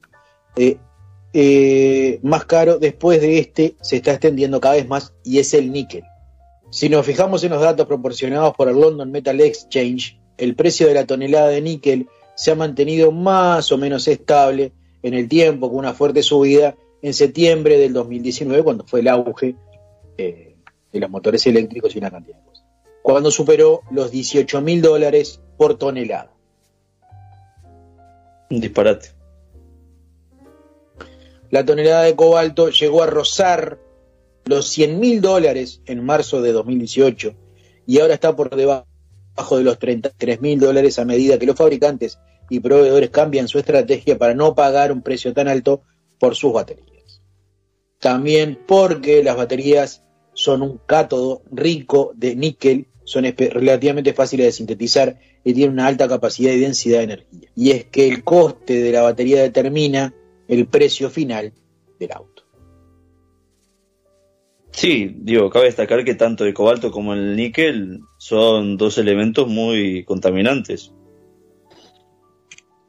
[0.56, 0.78] eh,
[1.32, 5.70] eh, más caro, después de este se está extendiendo cada vez más y es el
[5.70, 6.02] níquel.
[6.70, 10.94] Si nos fijamos en los datos proporcionados por el London Metal Exchange, el precio de
[10.94, 14.72] la tonelada de níquel se ha mantenido más o menos estable
[15.06, 19.54] en el tiempo, con una fuerte subida en septiembre del 2019, cuando fue el auge
[20.18, 20.56] eh,
[20.92, 22.64] de los motores eléctricos y una cantidad de cosas.
[23.02, 26.32] Cuando superó los 18 mil dólares por tonelada.
[28.50, 29.10] Un disparate.
[31.50, 33.78] La tonelada de cobalto llegó a rozar
[34.44, 37.32] los 100 mil dólares en marzo de 2018
[37.86, 38.86] y ahora está por debajo
[39.52, 42.18] de los 33 mil dólares a medida que los fabricantes
[42.50, 45.82] y proveedores cambian su estrategia para no pagar un precio tan alto
[46.18, 47.22] por sus baterías.
[47.98, 50.02] También porque las baterías
[50.34, 56.08] son un cátodo rico de níquel, son relativamente fáciles de sintetizar y tienen una alta
[56.08, 57.48] capacidad y densidad de energía.
[57.54, 60.12] Y es que el coste de la batería determina
[60.48, 61.52] el precio final
[61.98, 62.36] del auto.
[64.76, 70.04] Sí, digo, cabe destacar que tanto el cobalto como el níquel son dos elementos muy
[70.04, 70.92] contaminantes.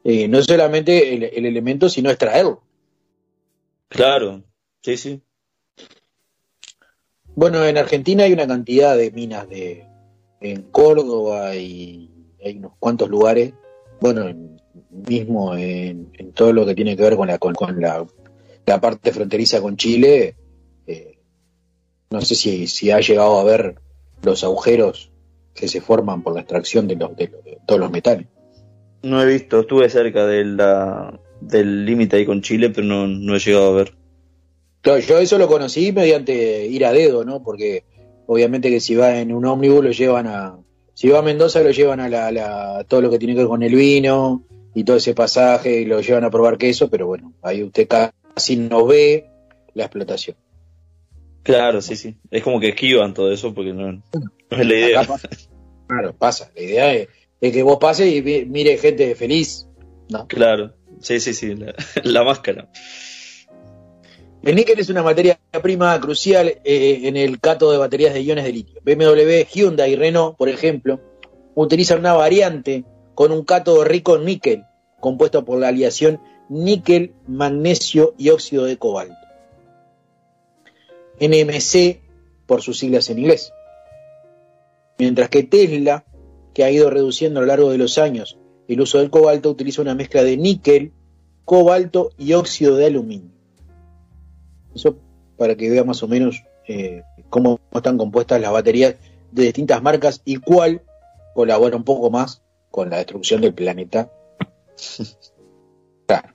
[0.09, 2.63] Eh, no solamente el, el elemento, sino extraerlo.
[3.89, 4.41] Claro,
[4.81, 5.21] sí, sí.
[7.35, 9.85] Bueno, en Argentina hay una cantidad de minas de
[10.39, 12.09] en Córdoba y
[12.41, 13.53] hay unos cuantos lugares,
[13.99, 17.79] bueno, en- mismo en, en todo lo que tiene que ver con la con, con
[17.81, 18.05] la,
[18.65, 20.35] la parte fronteriza con Chile,
[20.87, 21.19] eh,
[22.11, 23.81] no sé si, si ha llegado a ver
[24.23, 25.11] los agujeros
[25.53, 28.27] que se forman por la extracción de, los, de, los- de todos los metales.
[29.03, 33.35] No he visto, estuve cerca de la, del límite ahí con Chile, pero no, no
[33.35, 33.93] he llegado a ver.
[34.81, 37.43] Claro, yo eso lo conocí mediante ir a dedo, ¿no?
[37.43, 37.83] Porque
[38.25, 40.57] obviamente que si va en un ómnibus lo llevan a...
[40.93, 43.47] Si va a Mendoza lo llevan a la, la- todo lo que tiene que ver
[43.47, 44.43] con el vino
[44.73, 48.55] y todo ese pasaje y lo llevan a probar queso, pero bueno, ahí usted casi
[48.55, 49.27] no ve
[49.73, 50.35] la explotación.
[51.43, 52.17] Claro, sí, sí.
[52.31, 54.01] Es como que esquivan todo eso porque no, no
[54.49, 55.03] es la idea.
[55.03, 55.29] Pasa.
[55.87, 56.51] Claro, pasa.
[56.55, 57.07] La idea es,
[57.41, 59.67] es que vos pases y mire gente feliz,
[60.09, 60.27] ¿no?
[60.27, 61.73] Claro, sí, sí, sí, la,
[62.03, 62.69] la máscara.
[64.43, 68.45] El níquel es una materia prima crucial eh, en el cátodo de baterías de iones
[68.45, 68.81] de litio.
[68.83, 71.01] BMW, Hyundai y Renault, por ejemplo,
[71.55, 74.63] utilizan una variante con un cátodo rico en níquel,
[74.99, 79.15] compuesto por la aleación níquel, magnesio y óxido de cobalto.
[81.19, 81.99] NMC
[82.45, 83.51] por sus siglas en inglés.
[84.97, 86.05] Mientras que Tesla,
[86.57, 88.35] que ha ido reduciendo a lo largo de los años
[88.67, 90.91] el uso del cobalto, utiliza una mezcla de níquel,
[91.45, 93.29] cobalto y óxido de aluminio.
[94.73, 94.97] Eso
[95.37, 98.95] para que vea más o menos eh, cómo están compuestas las baterías
[99.31, 100.81] de distintas marcas y cuál
[101.35, 102.41] colabora un poco más
[102.71, 104.11] con la destrucción del planeta.
[106.07, 106.33] Claro.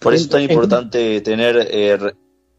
[0.00, 1.96] Por eso es tan importante tener, eh,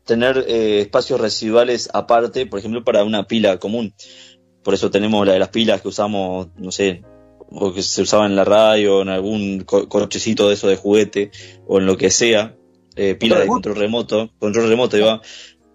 [0.05, 3.93] tener eh, espacios residuales aparte, por ejemplo, para una pila común.
[4.63, 7.03] Por eso tenemos la de las pilas que usamos, no sé,
[7.49, 11.31] o que se usaba en la radio, en algún co- cochecito de eso de juguete,
[11.67, 12.55] o en lo que sea,
[12.95, 15.21] eh, pilas de control remoto, control remoto, va.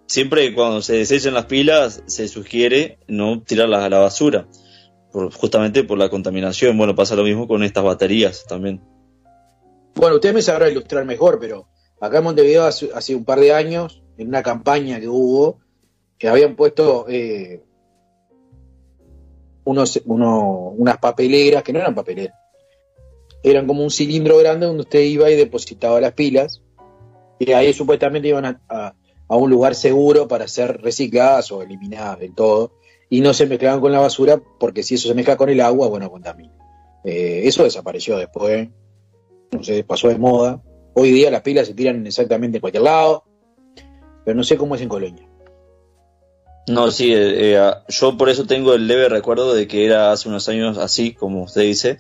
[0.07, 4.49] Siempre cuando se desechen las pilas, se sugiere no tirarlas a la basura,
[5.13, 6.79] por, justamente por la contaminación.
[6.79, 8.81] Bueno, pasa lo mismo con estas baterías también.
[9.95, 11.69] Bueno, usted me sabrá ilustrar mejor, pero
[12.01, 15.59] acá en Montevideo hace, hace un par de años, en una campaña que hubo,
[16.19, 17.65] que habían puesto eh,
[19.69, 22.35] unos, uno- unas papeleras, que no eran papeleras,
[23.43, 26.63] eran como un cilindro grande donde usted iba y depositaba las pilas,
[27.39, 28.95] y ahí supuestamente iban a, a-
[29.37, 32.73] un lugar seguro para ser recicladas o eliminadas del todo,
[33.11, 35.89] y no se mezclaban con la basura, porque si eso se mezcla con el agua,
[35.89, 36.53] bueno, contamina.
[37.05, 38.69] Eh, eso desapareció después
[39.51, 40.63] no sé, pasó de moda.
[40.95, 43.25] Hoy día las pilas se tiran exactamente en cualquier lado,
[44.25, 45.28] pero no sé cómo es en Colonia.
[46.69, 50.29] No, sí, eh, eh, yo por eso tengo el leve recuerdo de que era hace
[50.29, 51.99] unos años así, como usted dice,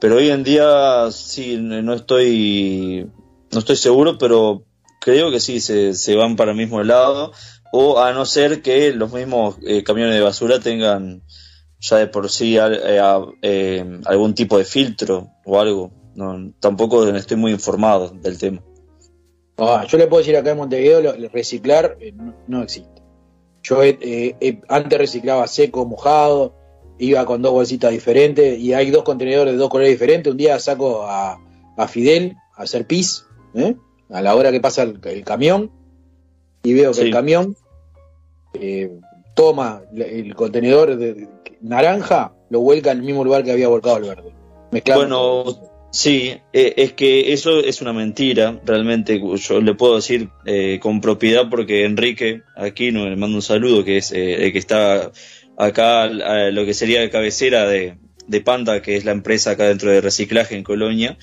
[0.00, 3.08] pero hoy en día sí, no estoy,
[3.52, 4.64] no estoy seguro, pero
[5.00, 7.32] creo que sí, se, se van para el mismo lado,
[7.72, 11.22] o a no ser que los mismos eh, camiones de basura tengan
[11.80, 13.00] ya de por sí eh,
[13.42, 15.90] eh, algún tipo de filtro o algo.
[16.14, 18.62] No, tampoco estoy muy informado del tema.
[19.56, 21.96] Ah, yo le puedo decir acá en Montevideo, reciclar
[22.46, 23.01] no existe.
[23.62, 23.98] Yo eh,
[24.40, 26.54] eh, antes reciclaba seco, mojado,
[26.98, 30.30] iba con dos bolsitas diferentes y hay dos contenedores de dos colores diferentes.
[30.30, 31.38] Un día saco a,
[31.76, 33.74] a Fidel a hacer pis, ¿eh?
[34.10, 35.70] a la hora que pasa el, el camión,
[36.62, 37.02] y veo que Sí.
[37.06, 37.56] el camión
[38.54, 38.90] eh,
[39.34, 41.28] toma el contenedor de, de-
[41.62, 44.34] naranja, lo vuelca en el mismo lugar que había volcado el verde.
[44.72, 49.20] Mezclado Bueno, sí, eh, es que eso es una mentira, realmente.
[49.36, 53.98] Yo le puedo decir eh, con propiedad porque Enrique Aquino, le mando un saludo, que
[53.98, 55.12] es eh, que está
[55.56, 60.00] acá, lo que sería cabecera de, de Panda, que es la empresa acá dentro de
[60.00, 61.18] reciclaje en Colonia.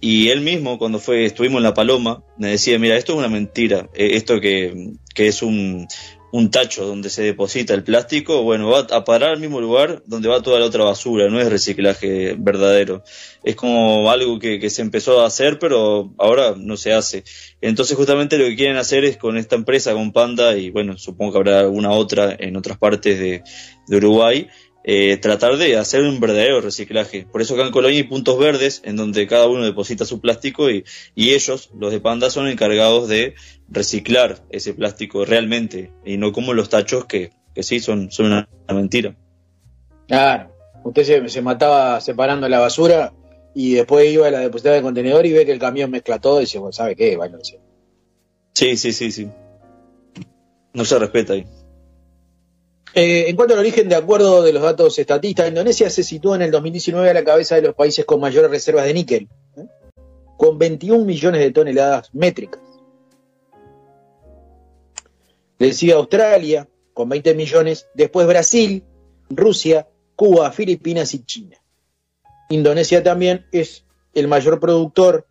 [0.00, 3.28] Y él mismo, cuando fue, estuvimos en La Paloma, me decía, mira, esto es una
[3.28, 5.86] mentira, eh, esto que, que es un,
[6.32, 10.28] un tacho donde se deposita el plástico, bueno, va a parar al mismo lugar donde
[10.28, 13.02] va toda la otra basura, no es reciclaje verdadero.
[13.42, 17.24] Es como algo que, que se empezó a hacer, pero ahora no se hace.
[17.60, 21.32] Entonces justamente lo que quieren hacer es con esta empresa, con Panda, y bueno, supongo
[21.32, 23.42] que habrá alguna otra en otras partes de,
[23.88, 24.48] de Uruguay,
[24.84, 27.26] eh, tratar de hacer un verdadero reciclaje.
[27.30, 30.70] Por eso acá en Colonia hay puntos verdes en donde cada uno deposita su plástico
[30.70, 33.34] y, y ellos, los de Panda, son encargados de
[33.68, 38.48] reciclar ese plástico realmente y no como los tachos que, que sí son, son una,
[38.68, 39.16] una mentira.
[40.08, 40.54] Claro,
[40.84, 43.12] usted se, se mataba separando la basura
[43.54, 46.38] y después iba a la depositar del contenedor y ve que el camión mezcla todo
[46.38, 47.16] y dice, bueno, ¿sabe qué?
[47.16, 47.60] Váyanse.
[48.54, 49.28] Sí, sí, sí, sí.
[50.72, 51.46] No se respeta ahí.
[52.92, 56.42] Eh, en cuanto al origen, de acuerdo de los datos estatistas, Indonesia se sitúa en
[56.42, 59.66] el 2019 a la cabeza de los países con mayores reservas de níquel, ¿eh?
[60.36, 62.60] con 21 millones de toneladas métricas.
[65.58, 68.82] Le sigue Australia, con 20 millones, después Brasil,
[69.28, 69.86] Rusia,
[70.16, 71.56] Cuba, Filipinas y China.
[72.48, 73.84] Indonesia también es
[74.14, 75.26] el mayor productor,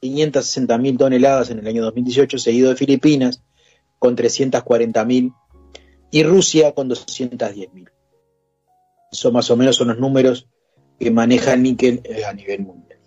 [0.00, 3.42] 560 mil toneladas en el año 2018, seguido de Filipinas,
[3.98, 5.32] con 340 mil
[6.10, 7.90] y Rusia con 210 mil.
[9.10, 10.48] Eso más o menos son los números
[10.98, 12.98] que maneja el níquel eh, a nivel mundial.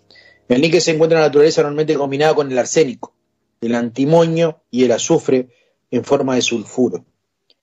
[0.48, 3.14] El níquel se encuentra en la naturaleza normalmente combinado con el arsénico,
[3.60, 5.48] el antimonio y el azufre
[5.90, 7.04] en forma de sulfuro.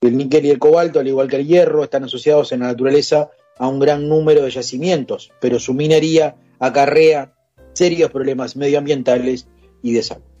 [0.00, 3.30] El níquel y el cobalto, al igual que el hierro, están asociados en la naturaleza
[3.56, 7.34] a un gran número de yacimientos, pero su minería acarrea
[7.74, 9.46] serios problemas medioambientales
[9.82, 10.31] y de salud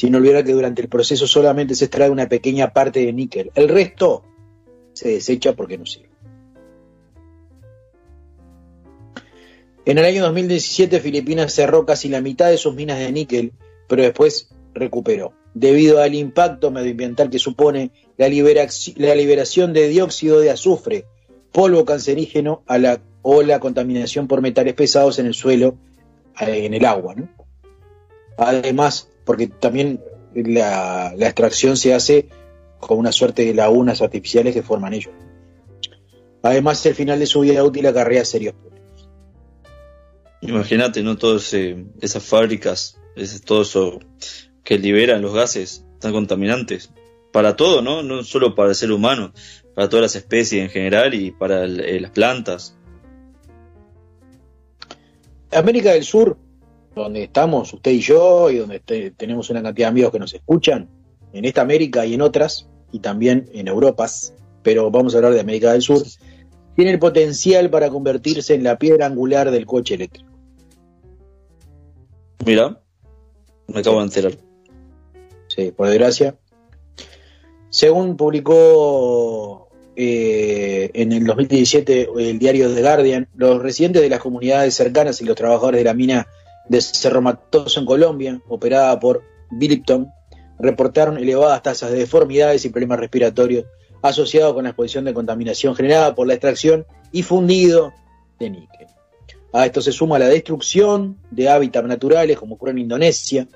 [0.00, 3.50] sin olvidar que durante el proceso solamente se extrae una pequeña parte de níquel.
[3.54, 4.24] El resto
[4.94, 6.08] se desecha porque no sirve.
[9.84, 13.52] En el año 2017 Filipinas cerró casi la mitad de sus minas de níquel,
[13.88, 20.40] pero después recuperó, debido al impacto medioambiental que supone la, liberaci- la liberación de dióxido
[20.40, 21.04] de azufre,
[21.52, 25.76] polvo cancerígeno a la, o la contaminación por metales pesados en el suelo,
[26.40, 27.16] eh, en el agua.
[28.38, 30.00] Además, porque también
[30.34, 32.28] la, la extracción se hace
[32.80, 35.14] con una suerte de lagunas artificiales que forman ellos.
[36.42, 39.08] Además, el final de su vida útil acarrea serios problemas.
[40.40, 41.16] Imagínate, ¿no?
[41.16, 44.00] Todas esas fábricas Es todo eso
[44.64, 46.90] que liberan los gases tan contaminantes.
[47.30, 48.02] Para todo, ¿no?
[48.02, 49.32] No solo para el ser humano,
[49.76, 52.76] para todas las especies en general y para el- eh, las plantas.
[55.52, 56.36] América del Sur,
[56.94, 60.34] donde estamos usted y yo, y donde te- tenemos una cantidad de amigos que nos
[60.34, 60.88] escuchan,
[61.32, 65.40] en esta América y en otras, y también en Europas, pero vamos a hablar de
[65.40, 66.02] América del Sur,
[66.74, 70.28] tiene el potencial para convertirse en la piedra angular del coche eléctrico.
[72.44, 72.80] Mira,
[73.68, 74.32] me acabo de enterar.
[75.48, 76.36] Sí, por desgracia.
[77.68, 84.74] Según publicó eh, en el 2017 el diario The Guardian, los residentes de las comunidades
[84.74, 86.26] cercanas y los trabajadores de la mina
[86.70, 90.08] de Cerro Matoso en Colombia, operada por Bilipton,
[90.56, 93.64] reportaron elevadas tasas de deformidades y problemas respiratorios
[94.02, 97.92] asociados con la exposición de contaminación generada por la extracción y fundido
[98.38, 98.86] de níquel.
[99.52, 103.48] A esto se suma la destrucción de hábitats naturales, como ocurre en Indonesia,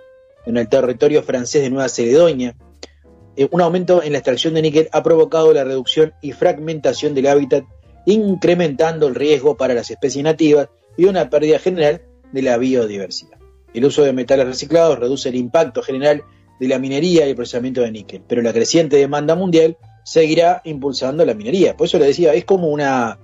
[0.45, 2.57] en el territorio francés de Nueva Caledonia.
[3.37, 7.29] Eh, un aumento en la extracción de níquel ha provocado la reducción y fragmentación del
[7.29, 7.65] hábitat,
[8.07, 12.03] incrementando el riesgo para las especies nativas y una pérdida general
[12.35, 13.39] de la biodiversidad.
[13.72, 16.22] El uso de metales reciclados reduce el impacto general
[16.61, 21.24] de la minería y el procesamiento de níquel, pero la creciente demanda mundial seguirá impulsando
[21.24, 21.76] la minería.
[21.76, 23.18] Por eso le decía, es como una,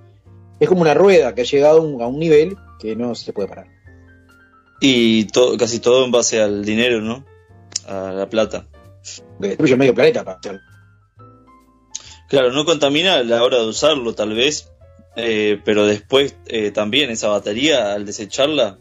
[0.59, 3.31] es como una rueda que ha llegado a un, a un nivel que no se
[3.33, 3.67] puede parar.
[4.81, 7.23] Y to- casi todo en base al dinero, ¿no?
[7.87, 8.67] A la plata.
[9.39, 10.61] Que destruye medio planeta para hacerlo.
[12.27, 14.71] Claro, no contamina a la hora de usarlo, tal vez,
[15.15, 18.79] eh, pero después eh, también esa batería, al desecharla,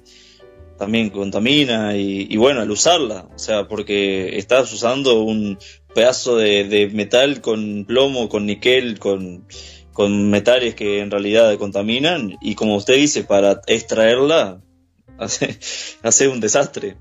[0.80, 5.58] también contamina y, bueno, al usarla, o sea, porque estás usando un
[5.94, 9.46] pedazo de, metal con plomo, con níquel, con,
[9.92, 14.62] con metales que en realidad contaminan y como usted dice, para extraerla
[15.18, 16.96] hace, un desastre.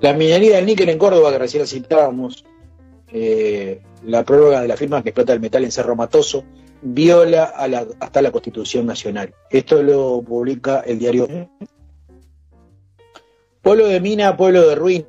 [0.00, 2.44] La minería del níquel en Córdoba, que recién citábamos,
[3.12, 6.44] eh, la prórroga de la firma que explota el metal en Cerro Matoso,
[6.82, 9.34] viola a la- hasta la Constitución Nacional.
[9.50, 11.28] Esto lo publica el diario.
[13.62, 15.04] Pueblo de mina, pueblo de ruina.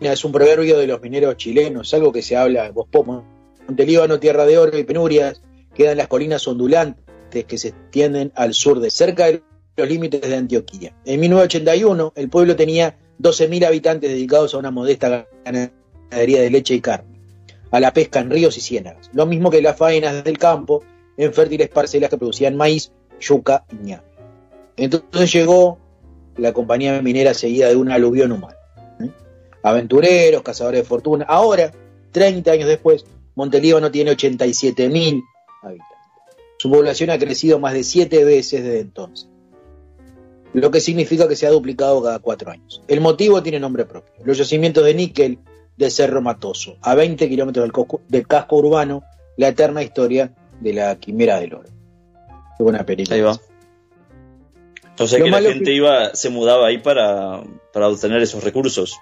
[0.00, 3.24] Es un proverbio de los mineros chilenos, algo que se habla en Bospomo.
[3.68, 5.40] Montelíbano, tierra de oro y penurias,
[5.74, 9.42] quedan las colinas ondulantes que se extienden al sur de cerca de
[9.76, 10.96] los límites de Antioquía.
[11.04, 16.80] En 1981, el pueblo tenía 12.000 habitantes dedicados a una modesta ganadería de leche y
[16.80, 17.11] carne,
[17.72, 20.84] a la pesca en ríos y ciénagas, lo mismo que las faenas del campo
[21.16, 24.02] en fértiles parcelas que producían maíz, yuca y ñame.
[24.76, 25.78] Entonces llegó
[26.36, 28.56] la compañía minera seguida de un aluvión humano.
[29.00, 29.10] ¿eh?
[29.62, 31.24] Aventureros, cazadores de fortuna.
[31.28, 31.72] Ahora,
[32.12, 33.04] 30 años después,
[33.34, 35.22] Montelíbano tiene 87.000
[35.62, 35.98] habitantes.
[36.58, 39.28] Su población ha crecido más de 7 veces desde entonces
[40.54, 42.82] lo que significa que se ha duplicado cada cuatro años.
[42.88, 44.12] El motivo tiene nombre propio.
[44.24, 45.38] Los yacimientos de níquel
[45.82, 47.70] de Cerro Matoso, a 20 kilómetros
[48.08, 49.02] del, casco urbano,
[49.36, 51.68] la eterna historia de la quimera del oro.
[52.56, 53.16] Qué buena película.
[53.16, 53.38] Ahí va.
[54.98, 58.44] O sea Lo que la gente que- iba, se mudaba ahí para, para obtener esos
[58.44, 58.96] recursos.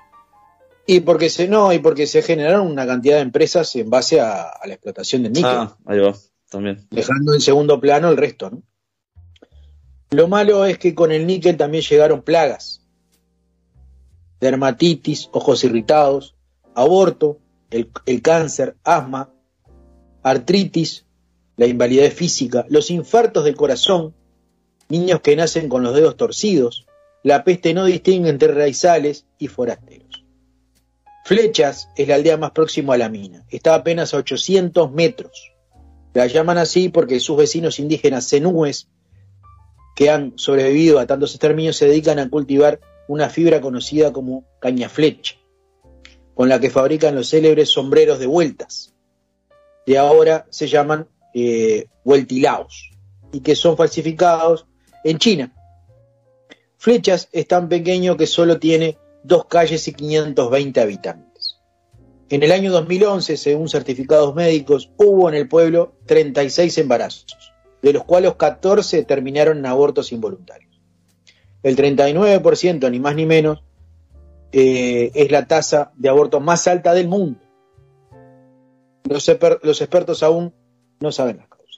[0.87, 4.43] Y porque se no, y porque se generaron una cantidad de empresas en base a,
[4.49, 6.14] a la explotación del níquel, Ah, ahí va,
[6.49, 6.87] también.
[6.91, 8.62] dejando en segundo plano el resto, ¿no?
[10.12, 12.85] Lo malo es que con el níquel también llegaron plagas.
[14.41, 16.35] Dermatitis, ojos irritados,
[16.74, 17.38] aborto,
[17.70, 19.32] el, el cáncer, asma,
[20.22, 21.06] artritis,
[21.56, 24.14] la invalidez física, los infartos del corazón,
[24.88, 26.86] niños que nacen con los dedos torcidos,
[27.22, 30.24] la peste no distingue entre raizales y forasteros.
[31.24, 35.52] Flechas es la aldea más próxima a la mina, está apenas a 800 metros.
[36.12, 38.88] La llaman así porque sus vecinos indígenas cenúes
[39.94, 44.88] que han sobrevivido a tantos exterminios se dedican a cultivar una fibra conocida como caña
[44.88, 45.36] flecha,
[46.41, 48.95] con la que fabrican los célebres sombreros de vueltas,
[49.84, 52.93] que ahora se llaman eh, vueltilaos,
[53.30, 54.64] y que son falsificados
[55.05, 55.53] en China.
[56.78, 61.59] Flechas es tan pequeño que solo tiene dos calles y 520 habitantes.
[62.30, 68.05] En el año 2011, según certificados médicos, hubo en el pueblo 36 embarazos, de los
[68.05, 70.80] cuales 14 terminaron en abortos involuntarios.
[71.62, 73.62] El 39%, ni más ni menos,
[74.53, 77.40] eh, es la tasa de aborto más alta del mundo.
[79.09, 80.53] Los, exper- los expertos aún
[81.01, 81.76] no saben las causas.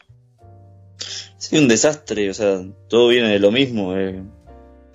[1.38, 4.22] Sí, un desastre, o sea, todo viene de lo mismo, eh,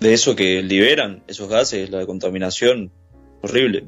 [0.00, 2.92] de eso que liberan, esos gases, la contaminación,
[3.42, 3.86] horrible.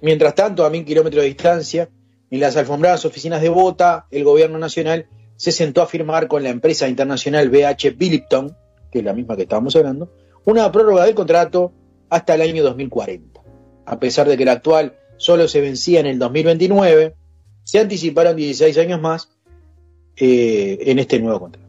[0.00, 1.88] Mientras- tanto, a mil kilómetros de distancia,
[2.30, 5.06] en las alfombradas oficinas de Bota, el gobierno nacional
[5.36, 8.56] se sentó a firmar con la empresa internacional BH Bilipton,
[8.90, 10.10] que es la misma que estábamos hablando,
[10.46, 11.72] una prórroga del contrato
[12.08, 13.42] hasta el año 2040.
[13.84, 17.14] A pesar de que el actual solo se vencía en el 2029,
[17.64, 19.28] se anticiparon 16 años más
[20.16, 21.66] eh, en este nuevo contrato.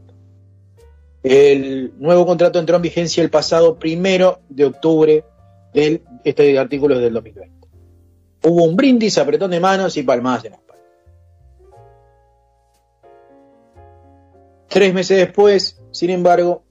[1.23, 5.25] El nuevo contrato entró en vigencia el pasado primero de octubre
[5.73, 7.67] del este artículo es del 2020.
[8.43, 10.83] Hubo un brindis, apretón de manos y palmadas en la espalda.
[14.69, 16.63] Tres meses después, sin embargo,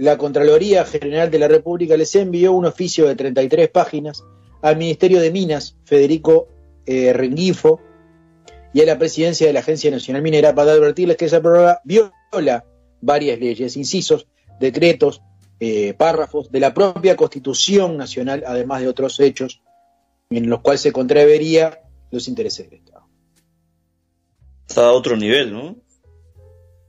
[0.00, 4.24] la Contraloría General de la República les envió un oficio de 33 páginas
[4.62, 6.48] al Ministerio de Minas, Federico
[6.86, 7.82] eh, Rengifo,
[8.72, 12.64] y a la presidencia de la Agencia Nacional Minera para advertirles que esa prórroga viola
[13.02, 14.26] varias leyes, incisos,
[14.58, 15.20] decretos,
[15.58, 19.60] eh, párrafos de la propia Constitución Nacional, además de otros hechos
[20.30, 23.06] en los cuales se contravería los intereses del Estado.
[24.66, 25.76] Está a otro nivel, ¿no?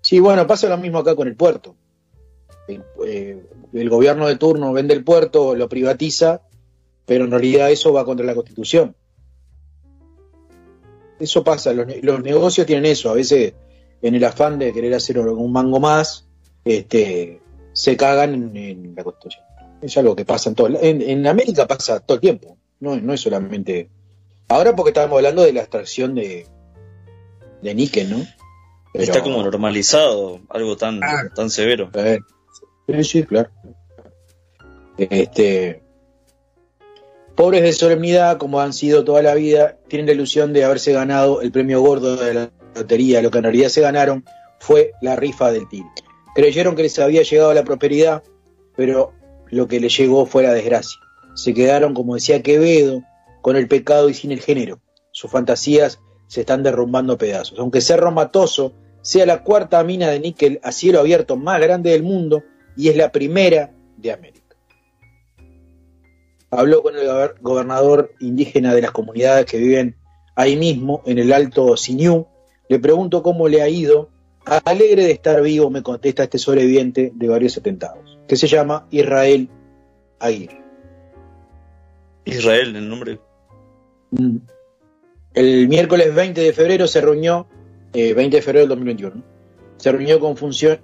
[0.02, 1.76] Sí, bueno, pasa lo mismo acá con el puerto.
[2.68, 3.44] El, eh,
[3.74, 6.42] el gobierno de turno vende el puerto, lo privatiza,
[7.06, 8.96] pero en realidad eso va contra la Constitución.
[11.20, 13.54] Eso pasa, los, los negocios tienen eso, a veces
[14.02, 16.28] en el afán de querer hacer un mango más,
[16.66, 17.40] este,
[17.74, 19.44] se cagan en, en la Constitución.
[19.82, 20.68] Es algo que pasa en todo.
[20.82, 23.90] En, en América pasa todo el tiempo, no, no es solamente.
[24.48, 26.48] Ahora porque estábamos hablando de la extracción de,
[27.62, 28.26] de níquel, ¿no?
[28.92, 31.00] Pero- Está como normalizado, algo tan,
[31.36, 31.90] tan severo.
[31.94, 32.20] Eh,
[33.28, 33.50] Claro.
[34.98, 35.82] Este,
[37.36, 41.42] pobres de solemnidad, como han sido toda la vida, tienen la ilusión de haberse ganado
[41.42, 43.22] el premio gordo de la lotería.
[43.22, 44.26] Lo que en realidad se ganaron
[44.60, 45.90] fue la rifa del tiro.
[46.36, 48.24] Creyeron que les había llegado la prosperidad,
[48.76, 49.14] pero
[49.50, 51.00] lo que les llegó fue la desgracia.
[51.34, 53.02] Se quedaron, como decía Quevedo,
[53.42, 54.80] con el pecado y sin el género.
[55.12, 57.60] Sus fantasías se están derrumbando a pedazos.
[57.60, 62.04] Aunque Cerro Matoso sea la cuarta mina de níquel a cielo abierto más grande del
[62.04, 62.44] mundo
[62.78, 64.56] y es la primera de América.
[66.50, 69.96] Habló con el gober- gobernador indígena de las comunidades que viven
[70.36, 72.28] ahí mismo, en el Alto Siñú.
[72.68, 74.10] Le pregunto cómo le ha ido.
[74.66, 79.50] Alegre de estar vivo, me contesta este sobreviviente de varios atentados, que se llama Israel
[80.20, 80.62] Aguirre.
[82.26, 83.20] Israel, el nombre.
[84.12, 84.38] Mm.
[85.34, 87.48] El miércoles 20 de febrero se reunió,
[87.94, 89.24] eh, 20 de febrero del 2021,
[89.82, 90.36] se reunió con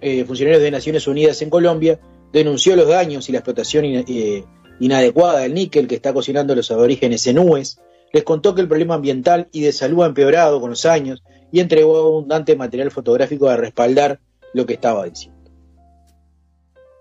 [0.01, 1.99] eh, funcionarios de Naciones Unidas en Colombia,
[2.33, 4.43] denunció los daños y la explotación eh,
[4.79, 7.79] inadecuada del níquel que está cocinando los aborígenes enúes,
[8.11, 11.59] les contó que el problema ambiental y de salud ha empeorado con los años y
[11.59, 14.19] entregó abundante material fotográfico a respaldar
[14.55, 15.51] lo que estaba diciendo.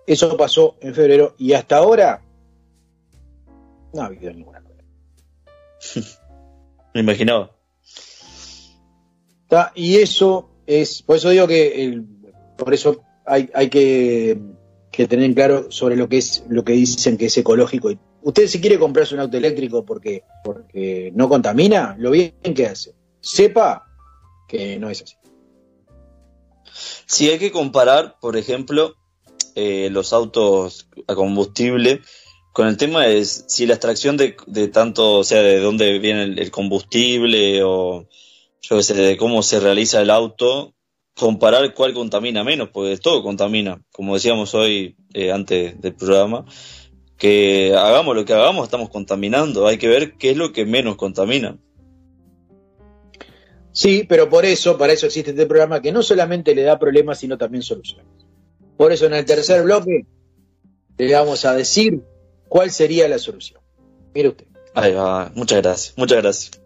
[0.07, 2.23] Eso pasó en febrero y hasta ahora
[3.95, 4.63] no ha habido ninguna.
[6.93, 7.53] Me imaginaba.
[9.75, 12.05] Y eso es, por eso digo que el-
[12.57, 14.39] por eso hay, hay que,
[14.91, 17.93] que tener en claro sobre lo que es lo que dicen que es ecológico.
[18.23, 22.95] Usted si quiere comprarse un auto eléctrico porque, porque no contamina, lo bien que hace.
[23.21, 23.85] Sepa
[24.49, 25.17] que no es así.
[27.07, 28.97] Si hay que comparar, por ejemplo,
[29.55, 32.01] eh, los autos a combustible
[32.53, 36.23] con el tema de si la extracción de, de tanto, o sea, de dónde viene
[36.25, 38.09] el, el combustible o
[38.69, 40.75] yo qué sé, de cómo se realiza el auto,
[41.15, 46.45] comparar cuál contamina menos, porque todo contamina, como decíamos hoy eh, antes del programa,
[47.17, 50.97] que hagamos lo que hagamos, estamos contaminando, hay que ver qué es lo que menos
[50.97, 51.59] contamina.
[53.73, 57.19] Sí, pero por eso, para eso existe este programa que no solamente le da problemas,
[57.19, 58.07] sino también soluciones.
[58.77, 60.07] Por eso en el tercer bloque
[60.99, 62.03] le vamos a decir
[62.49, 63.61] cuál sería la solución.
[64.15, 64.47] Mire usted.
[64.75, 66.66] Ahí va, muchas gracias, muchas gracias.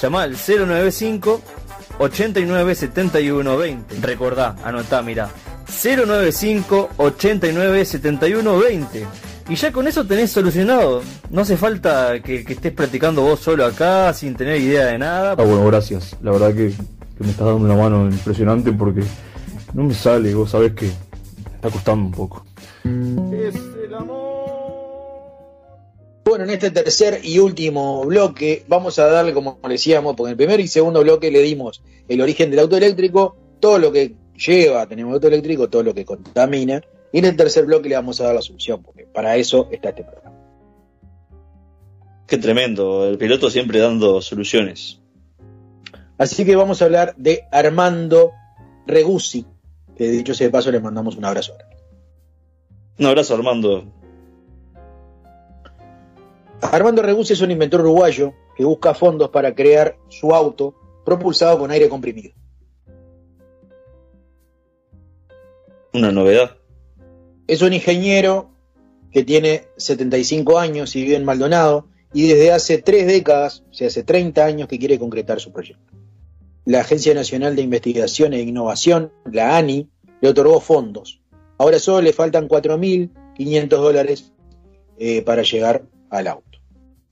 [0.00, 1.40] Llama al 095
[1.98, 3.96] 89 71 20.
[4.00, 5.30] Recordá, anotá, mirá.
[5.66, 9.06] 095 89 71 20.
[9.48, 11.02] Y ya con eso tenés solucionado.
[11.30, 15.32] No hace falta que, que estés practicando vos solo acá sin tener idea de nada.
[15.32, 16.16] Ah, bueno, gracias.
[16.22, 19.02] La verdad que, que me estás dando una mano impresionante porque
[19.74, 22.44] no me sale, vos sabés que me está costando un poco.
[26.24, 30.36] Bueno, en este tercer y último bloque vamos a darle, como decíamos, porque en el
[30.36, 34.14] primer y segundo bloque le dimos el origen del auto eléctrico, todo lo que
[34.46, 36.82] lleva a tener un auto eléctrico, todo lo que contamina,
[37.12, 39.90] y en el tercer bloque le vamos a dar la solución, porque para eso está
[39.90, 40.36] este programa.
[42.26, 45.00] Qué tremendo, el piloto siempre dando soluciones.
[46.18, 48.32] Así que vamos a hablar de Armando
[48.86, 49.44] Regusi,
[49.96, 51.54] que dicho sea de paso le mandamos un abrazo.
[52.98, 53.84] Un abrazo Armando.
[56.62, 60.74] Armando Regusi es un inventor uruguayo que busca fondos para crear su auto
[61.04, 62.32] propulsado con aire comprimido.
[65.94, 66.56] Una novedad.
[67.46, 68.50] Es un ingeniero
[69.10, 73.88] que tiene 75 años y vive en Maldonado y desde hace tres décadas, o sea,
[73.88, 75.92] hace 30 años que quiere concretar su proyecto.
[76.64, 79.88] La Agencia Nacional de Investigación e Innovación, la ANI,
[80.20, 81.20] le otorgó fondos.
[81.58, 84.32] Ahora solo le faltan 4.500 dólares
[84.98, 86.58] eh, para llegar al auto.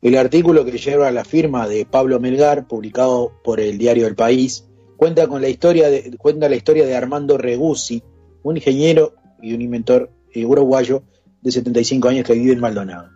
[0.00, 4.66] El artículo que lleva la firma de Pablo Melgar, publicado por el diario El País,
[4.96, 8.02] cuenta, con la, historia de, cuenta la historia de Armando Regusi,
[8.43, 11.03] un ingeniero y un inventor eh, uruguayo
[11.43, 13.09] de 75 años que vive en Maldonado.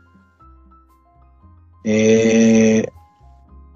[1.85, 2.87] Eh,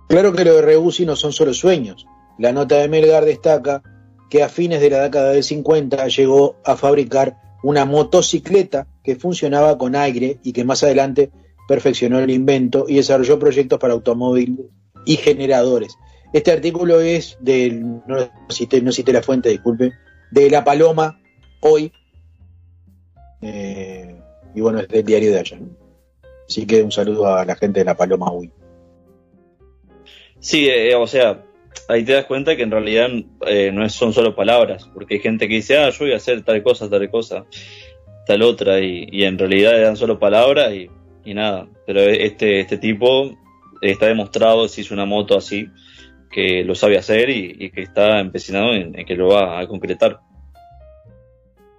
[0.08, 2.06] claro que lo de Regusi no son solo sueños.
[2.38, 3.82] La nota de Melgar destaca
[4.30, 9.76] que a fines de la década del 50 llegó a fabricar una motocicleta que funcionaba
[9.78, 11.30] con aire y que más adelante
[11.66, 14.66] perfeccionó el invento y desarrolló proyectos para automóviles
[15.04, 15.96] y generadores.
[16.32, 18.16] Este artículo es del, no
[18.50, 19.92] cité, no cité la fuente, disculpe,
[20.30, 21.20] de La Paloma,
[21.60, 21.92] hoy,
[23.42, 24.16] eh,
[24.54, 25.58] y bueno, es del diario de allá.
[26.48, 28.50] Así que un saludo a la gente de La Paloma, hoy.
[30.40, 31.44] Sí, eh, o sea,
[31.88, 33.08] ahí te das cuenta que en realidad
[33.46, 36.16] eh, no es, son solo palabras, porque hay gente que dice, ah, yo voy a
[36.16, 37.44] hacer tal cosa, tal cosa,
[38.26, 40.88] tal otra, y, y en realidad dan solo palabras y,
[41.24, 41.68] y, nada.
[41.86, 43.36] Pero este, este tipo
[43.80, 45.68] está demostrado, si hizo una moto así,
[46.30, 50.20] que lo sabe hacer y, y que está empecinado en, que lo va a concretar.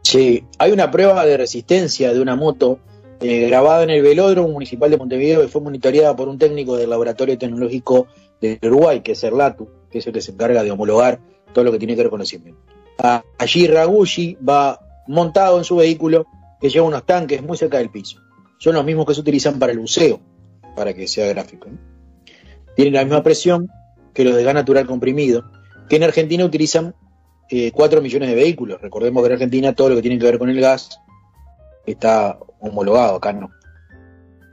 [0.09, 2.79] Sí, hay una prueba de resistencia de una moto
[3.21, 6.89] eh, grabada en el velódromo municipal de Montevideo que fue monitoreada por un técnico del
[6.89, 8.07] Laboratorio Tecnológico
[8.41, 11.19] de Uruguay, que es Erlatu, que es el que se encarga de homologar
[11.53, 12.63] todo lo que tiene que ver con inventos.
[13.37, 16.25] Allí Ragushi va montado en su vehículo
[16.59, 18.17] que lleva unos tanques muy cerca del piso.
[18.57, 20.19] Son los mismos que se utilizan para el buceo,
[20.75, 21.67] para que sea gráfico.
[22.75, 23.69] Tienen la misma presión
[24.15, 25.43] que los de gas natural comprimido,
[25.87, 26.95] que en Argentina utilizan
[27.49, 28.81] eh, 4 millones de vehículos.
[28.81, 30.99] Recordemos que en Argentina todo lo que tiene que ver con el gas
[31.85, 33.49] está homologado, acá no.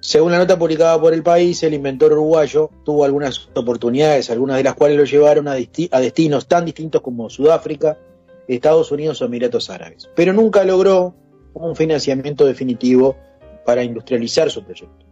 [0.01, 4.63] Según la nota publicada por el país, el inventor uruguayo tuvo algunas oportunidades, algunas de
[4.63, 7.99] las cuales lo llevaron a, a destinos tan distintos como Sudáfrica,
[8.47, 11.15] Estados Unidos o Emiratos Árabes, pero nunca logró
[11.55, 13.17] un financiamiento definitivo
[13.65, 15.05] para industrializar su proyecto.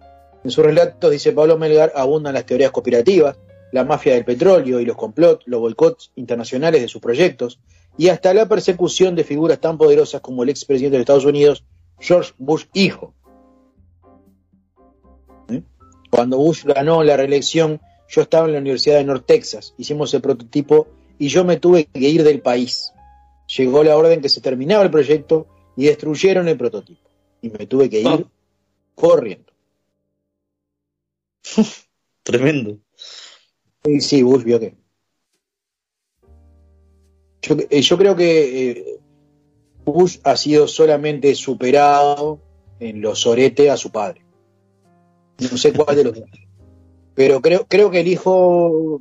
[0.45, 3.37] En sus relatos, dice Pablo Melgar, abundan las teorías conspirativas,
[3.73, 7.59] la mafia del petróleo y los complots, los boicots internacionales de sus proyectos,
[7.97, 11.65] y hasta la persecución de figuras tan poderosas como el expresidente de Estados Unidos,
[11.99, 13.15] George Bush hijo.
[15.49, 15.63] ¿Eh?
[16.11, 20.21] Cuando Bush ganó la reelección, yo estaba en la Universidad de North Texas, hicimos el
[20.21, 20.89] prototipo
[21.19, 22.93] y yo me tuve que ir del país.
[23.57, 25.47] Llegó la orden que se terminaba el proyecto
[25.77, 27.11] y destruyeron el prototipo.
[27.43, 28.27] Y me tuve que ir
[28.95, 29.53] corriendo.
[32.23, 32.79] Tremendo.
[33.85, 34.75] Y sí, Bush vio que.
[37.45, 39.01] Yo, eh, yo creo que eh,
[39.85, 42.41] Bush ha sido solamente superado
[42.81, 44.23] en los soretes a su padre.
[45.39, 46.29] No sé cuál de los dos.
[47.15, 49.01] Pero creo, creo que el hijo.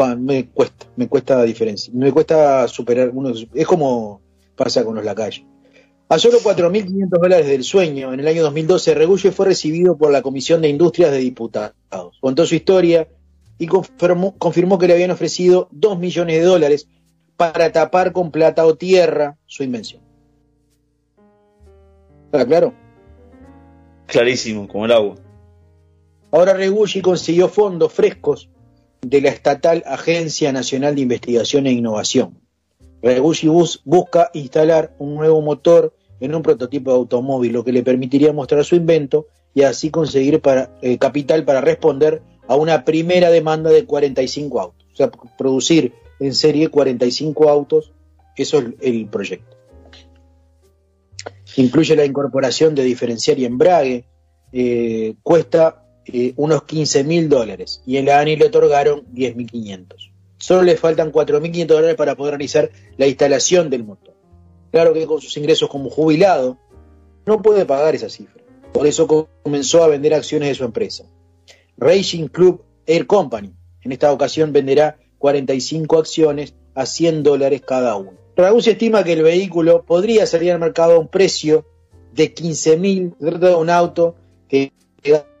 [0.00, 1.92] va, me cuesta, me cuesta diferencia.
[1.94, 3.32] Me cuesta superar uno.
[3.54, 4.20] Es como
[4.56, 5.44] pasa con los lacayos.
[6.08, 10.20] A solo 4.500 dólares del sueño, en el año 2012, Regulle fue recibido por la
[10.20, 11.74] Comisión de Industrias de Diputados.
[12.20, 13.08] Contó su historia
[13.56, 16.88] y confirmó, confirmó que le habían ofrecido 2 millones de dólares
[17.36, 20.02] para tapar con plata o tierra su invención.
[22.26, 22.74] ¿Está claro?
[24.06, 25.14] Clarísimo, como el agua.
[26.30, 28.50] Ahora Regulli consiguió fondos frescos
[29.02, 32.38] de la estatal Agencia Nacional de Investigación e Innovación.
[33.02, 37.82] Regulli bus- busca instalar un nuevo motor en un prototipo de automóvil, lo que le
[37.82, 43.30] permitiría mostrar su invento y así conseguir para, eh, capital para responder a una primera
[43.30, 44.86] demanda de 45 autos.
[44.92, 47.92] O sea, producir en serie 45 autos,
[48.36, 49.56] eso es el proyecto.
[51.56, 54.04] Incluye la incorporación de diferencial y embrague,
[54.52, 60.12] eh, cuesta eh, unos 15 mil dólares y en la ANI le otorgaron 10.500.
[60.38, 64.14] Solo le faltan 4.500 dólares para poder realizar la instalación del motor.
[64.72, 66.58] Claro que con sus ingresos como jubilado
[67.26, 68.42] no puede pagar esa cifra.
[68.72, 71.04] Por eso co- comenzó a vender acciones de su empresa.
[71.76, 73.54] Racing Club Air Company.
[73.82, 78.12] En esta ocasión venderá 45 acciones a 100 dólares cada uno.
[78.36, 81.64] Raúl estima que el vehículo podría salir al mercado a un precio
[82.12, 83.14] de 15 mil.
[83.18, 84.74] Un auto que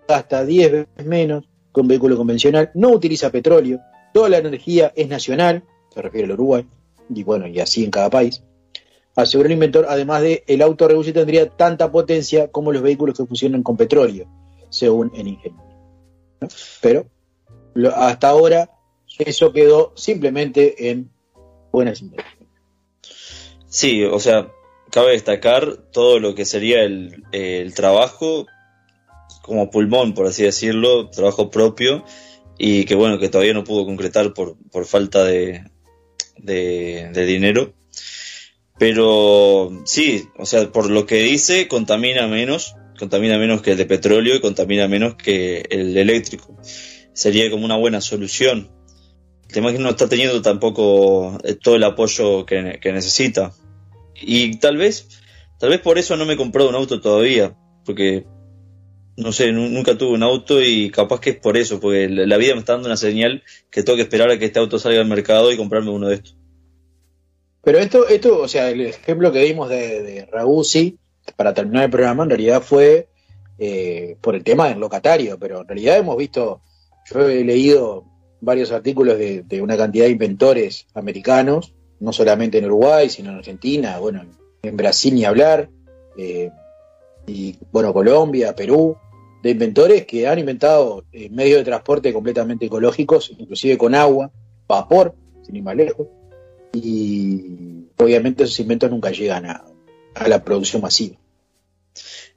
[0.08, 1.44] gasta 10 veces menos
[1.74, 3.78] que un vehículo convencional, no utiliza petróleo,
[4.14, 6.66] toda la energía es nacional, se refiere al Uruguay,
[7.10, 8.42] y bueno, y así en cada país.
[9.14, 13.26] Aseguró el inventor, además de el auto Regulli tendría tanta potencia como los vehículos que
[13.26, 14.26] funcionan con petróleo,
[14.70, 15.62] según el ingeniero.
[16.80, 17.04] Pero
[17.94, 18.70] hasta ahora
[19.18, 21.10] eso quedó simplemente en
[21.72, 22.48] buenas intenciones.
[23.66, 24.52] Sí, o sea,
[24.90, 28.46] cabe destacar todo lo que sería el, el trabajo
[29.42, 32.04] como pulmón, por así decirlo, trabajo propio,
[32.58, 35.64] y que bueno, que todavía no pudo concretar por, por falta de,
[36.38, 37.74] de, dinero.
[38.78, 43.86] Pero sí, o sea, por lo que dice, contamina menos, contamina menos que el de
[43.86, 46.56] petróleo y contamina menos que el eléctrico.
[47.12, 48.70] Sería como una buena solución.
[49.54, 53.52] El tema es que no está teniendo tampoco eh, todo el apoyo que, necesita.
[54.20, 55.22] Y tal vez,
[55.60, 58.26] tal vez por eso no me he comprado un auto todavía, porque
[59.16, 62.36] no sé, nu- nunca tuve un auto y capaz que es por eso, porque la
[62.36, 65.00] vida me está dando una señal que tengo que esperar a que este auto salga
[65.00, 66.36] al mercado y comprarme uno de estos.
[67.62, 70.98] Pero esto, esto, o sea, el ejemplo que dimos de, de Ragusi,
[71.36, 73.08] para terminar el programa, en realidad fue
[73.60, 76.60] eh, por el tema del locatario, pero en realidad hemos visto,
[77.08, 78.12] yo he leído
[78.44, 83.98] varios artículos de, una cantidad de inventores americanos, no solamente en Uruguay, sino en Argentina,
[83.98, 84.24] bueno,
[84.62, 85.68] en, Brasil ni hablar,
[86.16, 86.50] eh,
[87.26, 88.96] y bueno, Colombia, Perú,
[89.42, 94.30] de inventores que han inventado eh, medios de transporte completamente ecológicos, inclusive con agua,
[94.66, 96.06] vapor, sin ir más lejos,
[96.72, 99.64] y obviamente esos inventos nunca llegan a,
[100.26, 101.16] la producción masiva.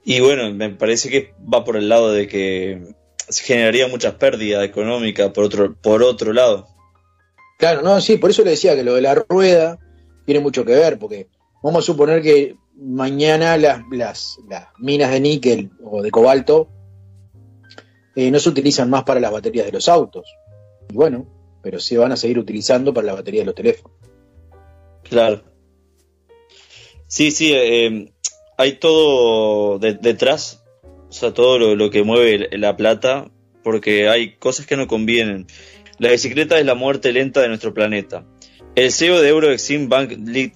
[0.04, 2.94] Y bueno, me parece que va por el lado de que
[3.30, 6.66] generaría muchas pérdidas económicas por otro, por otro lado.
[7.58, 9.78] Claro, no, sí, por eso le decía que lo de la rueda
[10.26, 11.28] tiene mucho que ver, porque
[11.62, 16.68] vamos a suponer que mañana las, las, las minas de níquel o de cobalto
[18.14, 20.26] eh, no se utilizan más para las baterías de los autos.
[20.90, 21.26] Y bueno,
[21.62, 23.96] pero se van a seguir utilizando para la batería de los teléfonos.
[25.02, 25.42] Claro.
[27.06, 28.12] Sí, sí, eh,
[28.56, 30.62] hay todo de- detrás,
[31.08, 33.30] o sea, todo lo, que mueve la plata,
[33.62, 35.46] porque hay cosas que no convienen.
[35.98, 38.24] La bicicleta es la muerte lenta de nuestro planeta.
[38.74, 40.54] El CEO de Euroexim Bank Lit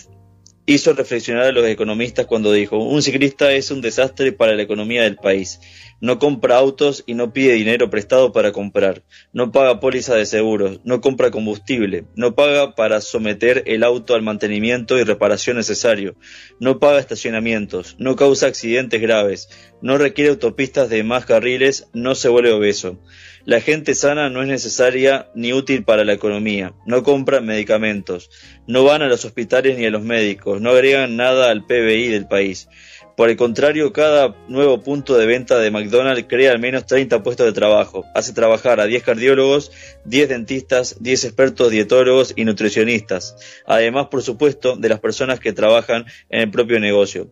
[0.72, 5.02] hizo reflexionar a los economistas cuando dijo, un ciclista es un desastre para la economía
[5.02, 5.60] del país.
[6.00, 9.04] No compra autos y no pide dinero prestado para comprar.
[9.32, 14.22] No paga póliza de seguros, no compra combustible, no paga para someter el auto al
[14.22, 16.16] mantenimiento y reparación necesario,
[16.58, 19.48] no paga estacionamientos, no causa accidentes graves,
[19.80, 22.98] no requiere autopistas de más carriles, no se vuelve obeso.
[23.44, 28.30] La gente sana no es necesaria ni útil para la economía, no compran medicamentos,
[28.68, 32.28] no van a los hospitales ni a los médicos, no agregan nada al PBI del
[32.28, 32.68] país.
[33.16, 37.44] Por el contrario, cada nuevo punto de venta de McDonald's crea al menos 30 puestos
[37.44, 39.72] de trabajo, hace trabajar a 10 cardiólogos,
[40.04, 43.36] 10 dentistas, 10 expertos dietólogos y nutricionistas,
[43.66, 47.28] además, por supuesto, de las personas que trabajan en el propio negocio.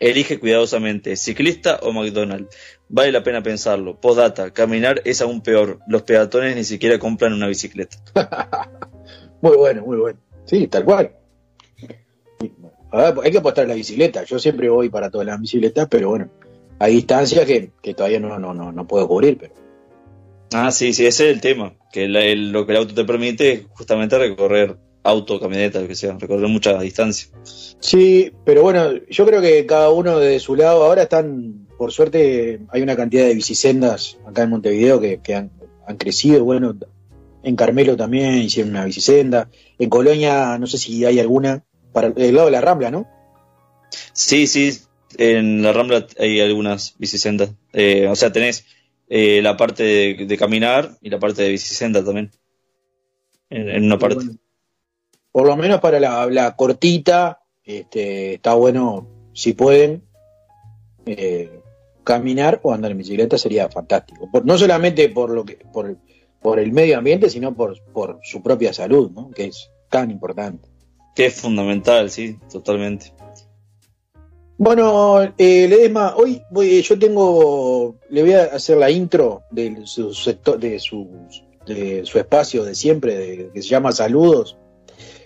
[0.00, 2.56] Elige cuidadosamente, ciclista o McDonald's.
[2.88, 4.00] Vale la pena pensarlo.
[4.00, 5.78] Postdata, caminar es aún peor.
[5.86, 7.98] Los peatones ni siquiera compran una bicicleta.
[9.42, 10.18] Muy bueno, muy bueno.
[10.44, 11.12] Sí, tal cual.
[12.92, 14.24] Ver, hay que apostar a la bicicleta.
[14.24, 16.28] Yo siempre voy para todas las bicicletas, pero bueno,
[16.78, 19.38] hay distancias que, que todavía no, no, no, no puedo cubrir.
[19.38, 19.54] Pero...
[20.52, 21.74] Ah, sí, sí, ese es el tema.
[21.92, 25.88] Que el- el- lo que el auto te permite es justamente recorrer auto, camioneta, lo
[25.88, 27.28] que sea, recorrer mucha distancia.
[27.42, 32.60] Sí, pero bueno, yo creo que cada uno de su lado ahora están, por suerte,
[32.68, 35.50] hay una cantidad de bicisendas acá en Montevideo que, que han,
[35.86, 36.44] han crecido.
[36.44, 36.76] Bueno,
[37.42, 39.48] en Carmelo también hicieron una bicisenda.
[39.78, 43.08] En Colonia, no sé si hay alguna, para el lado de la Rambla, ¿no?
[44.12, 44.78] Sí, sí,
[45.16, 47.50] en la Rambla hay algunas bicisendas.
[47.72, 48.66] Eh, o sea, tenés
[49.08, 52.30] eh, la parte de, de caminar y la parte de bicisenda también.
[53.48, 54.26] En, en una parte.
[55.32, 60.02] Por lo menos para la, la cortita, este, está bueno, si pueden,
[61.06, 61.60] eh,
[62.04, 64.28] caminar o andar en bicicleta sería fantástico.
[64.30, 65.96] Por- no solamente por lo que, por,
[66.40, 69.30] por el medio ambiente, sino por, por su propia salud, ¿no?
[69.30, 70.68] Que es tan importante.
[71.14, 73.12] Que es fundamental, sí, totalmente.
[74.58, 80.12] Bueno, eh, Ledesma, hoy voy, yo tengo, le voy a hacer la intro de su
[80.12, 81.08] sector, de su,
[81.66, 84.58] de su espacio de siempre, de- que se llama Saludos.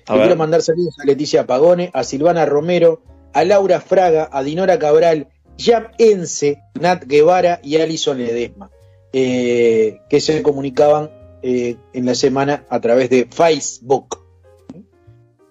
[0.06, 0.26] A Le ver.
[0.28, 3.02] quiero mandar saludos a Leticia Pagone, a Silvana Romero,
[3.32, 5.28] a Laura Fraga, a Dinora Cabral,
[5.58, 8.70] Jam Ense, Nat Guevara y Alison Ledesma,
[9.12, 11.10] eh, que se comunicaban
[11.42, 14.18] eh, en la semana a través de Facebook.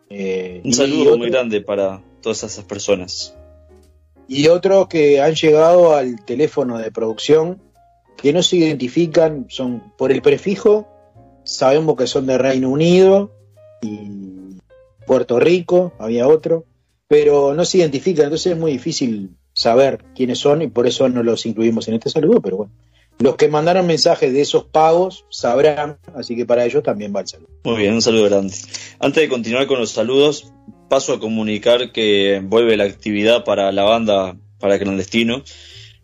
[0.09, 3.35] Eh, Un saludo otro- muy grande para todas esas personas.
[4.27, 7.61] y otros que han llegado al teléfono de producción
[8.17, 10.87] que no se identifican, son por el prefijo,
[11.43, 13.31] sabemos que son de Reino Unido
[13.81, 13.97] y
[15.05, 16.65] Puerto Rico, había otro,
[17.07, 21.23] pero no se identifican, entonces es muy difícil saber quiénes son y por eso no
[21.23, 22.73] los incluimos en este saludo, pero bueno.
[23.19, 27.27] Los que mandaron mensajes de esos pagos sabrán, así que para ellos también va el
[27.27, 27.49] saludo.
[27.63, 28.55] Muy bien, un saludo grande.
[28.99, 30.51] Antes de continuar con los saludos,
[30.89, 35.43] paso a comunicar que vuelve la actividad para la banda para clandestino,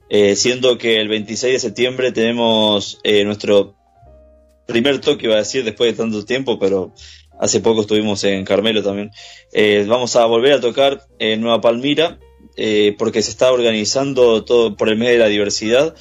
[0.09, 3.76] eh, siendo que el 26 de septiembre tenemos eh, nuestro
[4.67, 6.93] primer toque, iba a decir, después de tanto tiempo, pero
[7.39, 9.11] hace poco estuvimos en Carmelo también.
[9.53, 12.19] Eh, vamos a volver a tocar en Nueva Palmira,
[12.55, 15.95] eh, porque se está organizando todo por el mes de la diversidad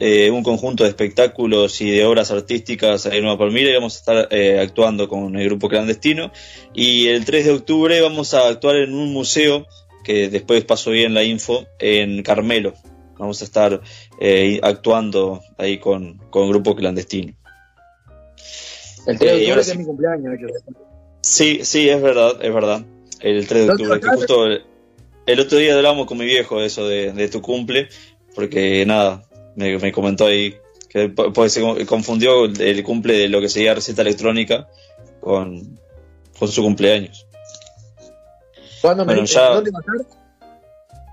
[0.00, 3.98] eh, un conjunto de espectáculos y de obras artísticas en Nueva Palmira y vamos a
[3.98, 6.30] estar eh, actuando con el grupo clandestino.
[6.72, 9.66] Y el 3 de octubre vamos a actuar en un museo,
[10.04, 12.74] que después paso bien la info, en Carmelo.
[13.18, 13.80] Vamos a estar
[14.20, 17.34] eh, actuando ahí con, con grupo clandestino.
[19.08, 19.78] El 3 de Eh, y octubre que es sí.
[19.78, 20.32] mi cumpleaños.
[20.40, 20.48] de.
[21.22, 22.82] Sí, sí, es verdad, es verdad.
[23.20, 24.64] El 3 de ¿No octubre, que justo el,
[25.26, 27.88] el otro día hablábamos con mi viejo de eso, de, de tu cumple,
[28.34, 29.24] porque nada,
[29.56, 30.56] me, me comentó ahí
[30.88, 34.68] que pues se co- confundió el, cumple de lo que sería receta electrónica
[35.20, 35.78] con,
[36.38, 37.26] con su cumpleaños.
[38.80, 39.36] ¿Cuándo me Bueno, dices?
[39.36, 40.18] ya- ¿Dónde va a estar?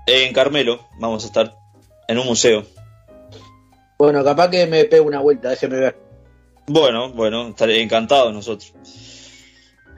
[0.06, 1.54] En Carmelo vamos a estar,
[2.08, 2.64] en un museo.
[3.98, 5.96] Bueno, capaz que me pego una vuelta, déjeme ver.
[6.68, 8.74] Bueno, bueno, estaré encantado nosotros.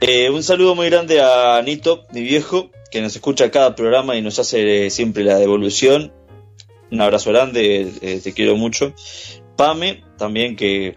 [0.00, 4.22] Eh, un saludo muy grande a Nito, mi viejo, que nos escucha cada programa y
[4.22, 6.12] nos hace eh, siempre la devolución.
[6.90, 8.92] Un abrazo grande, eh, te quiero mucho.
[9.56, 10.94] Pame, también que,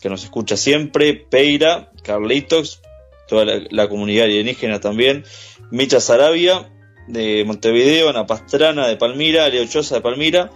[0.00, 1.14] que nos escucha siempre.
[1.14, 2.82] Peira, Carlitos,
[3.26, 5.24] toda la, comunidad alienígena también.
[5.70, 6.70] Micha Sarabia,
[7.08, 10.50] de Montevideo, Ana Pastrana, de Palmira, Leo Choza, de Palmira.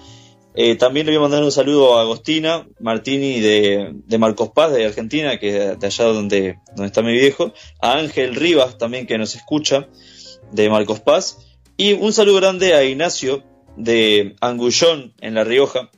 [0.61, 4.73] Eh, también le voy a mandar un saludo a Agostina Martini de, de Marcos Paz,
[4.73, 7.53] de Argentina, que es de allá donde, donde está mi viejo.
[7.81, 9.87] A Ángel Rivas también, que nos escucha,
[10.51, 11.47] de Marcos Paz.
[11.77, 13.45] Y un saludo grande a Ignacio
[13.77, 15.93] de Angullón, en La Rioja,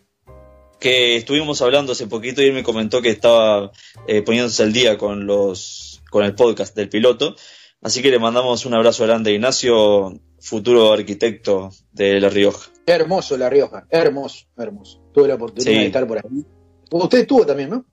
[0.78, 3.73] que estuvimos hablando hace poquito y él me comentó que estaba
[4.07, 7.35] eh, poniéndose al día con los con el podcast del piloto.
[7.81, 12.69] Así que le mandamos un abrazo grande a Ignacio, futuro arquitecto de La Rioja.
[12.91, 15.01] Hermoso La Rioja, hermoso, hermoso.
[15.12, 15.79] Tuve la oportunidad Sí.
[15.79, 16.45] de estar por ahí.
[16.91, 17.85] Usted estuvo también, ¿no?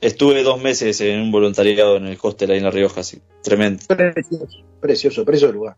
[0.00, 3.20] Estuve dos meses en un voluntariado en el hostel ahí en La Rioja, sí.
[3.42, 3.82] Tremendo.
[3.88, 5.76] Precioso, precioso, precioso lugar.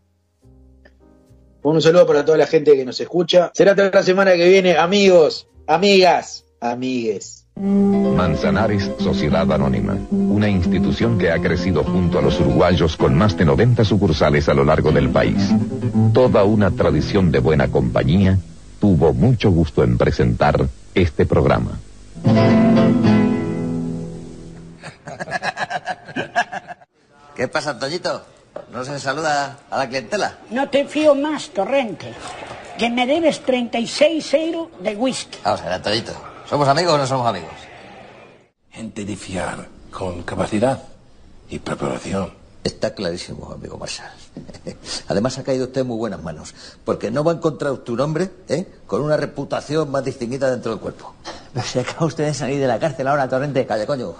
[1.63, 3.51] Un saludo para toda la gente que nos escucha.
[3.53, 7.44] Será hasta la semana que viene, amigos, amigas, amigues.
[7.57, 13.45] Manzanares Sociedad Anónima, una institución que ha crecido junto a los uruguayos con más de
[13.45, 15.51] 90 sucursales a lo largo del país.
[16.13, 18.37] Toda una tradición de buena compañía
[18.81, 21.79] tuvo mucho gusto en presentar este programa.
[27.35, 28.21] ¿Qué pasa, Toñito?
[28.73, 30.39] ¿No se saluda a la clientela?
[30.49, 32.13] No te fío más, Torrente.
[32.77, 35.37] Que me debes 36 euros de whisky.
[35.43, 36.34] Vamos a ver, Toñito.
[36.49, 37.53] ¿Somos amigos o no somos amigos?
[38.69, 40.83] Gente de fiar, con capacidad
[41.49, 42.31] y preparación.
[42.63, 44.11] Está clarísimo, amigo Marshall.
[45.07, 46.53] Además ha caído usted en muy buenas manos,
[46.83, 48.67] porque no va a encontrar usted un hombre ¿eh?
[48.85, 51.15] con una reputación más distinguida dentro del cuerpo.
[51.53, 53.65] Pero se acaba usted de salir de la cárcel ahora, Torrente.
[53.65, 54.13] Calla, coño.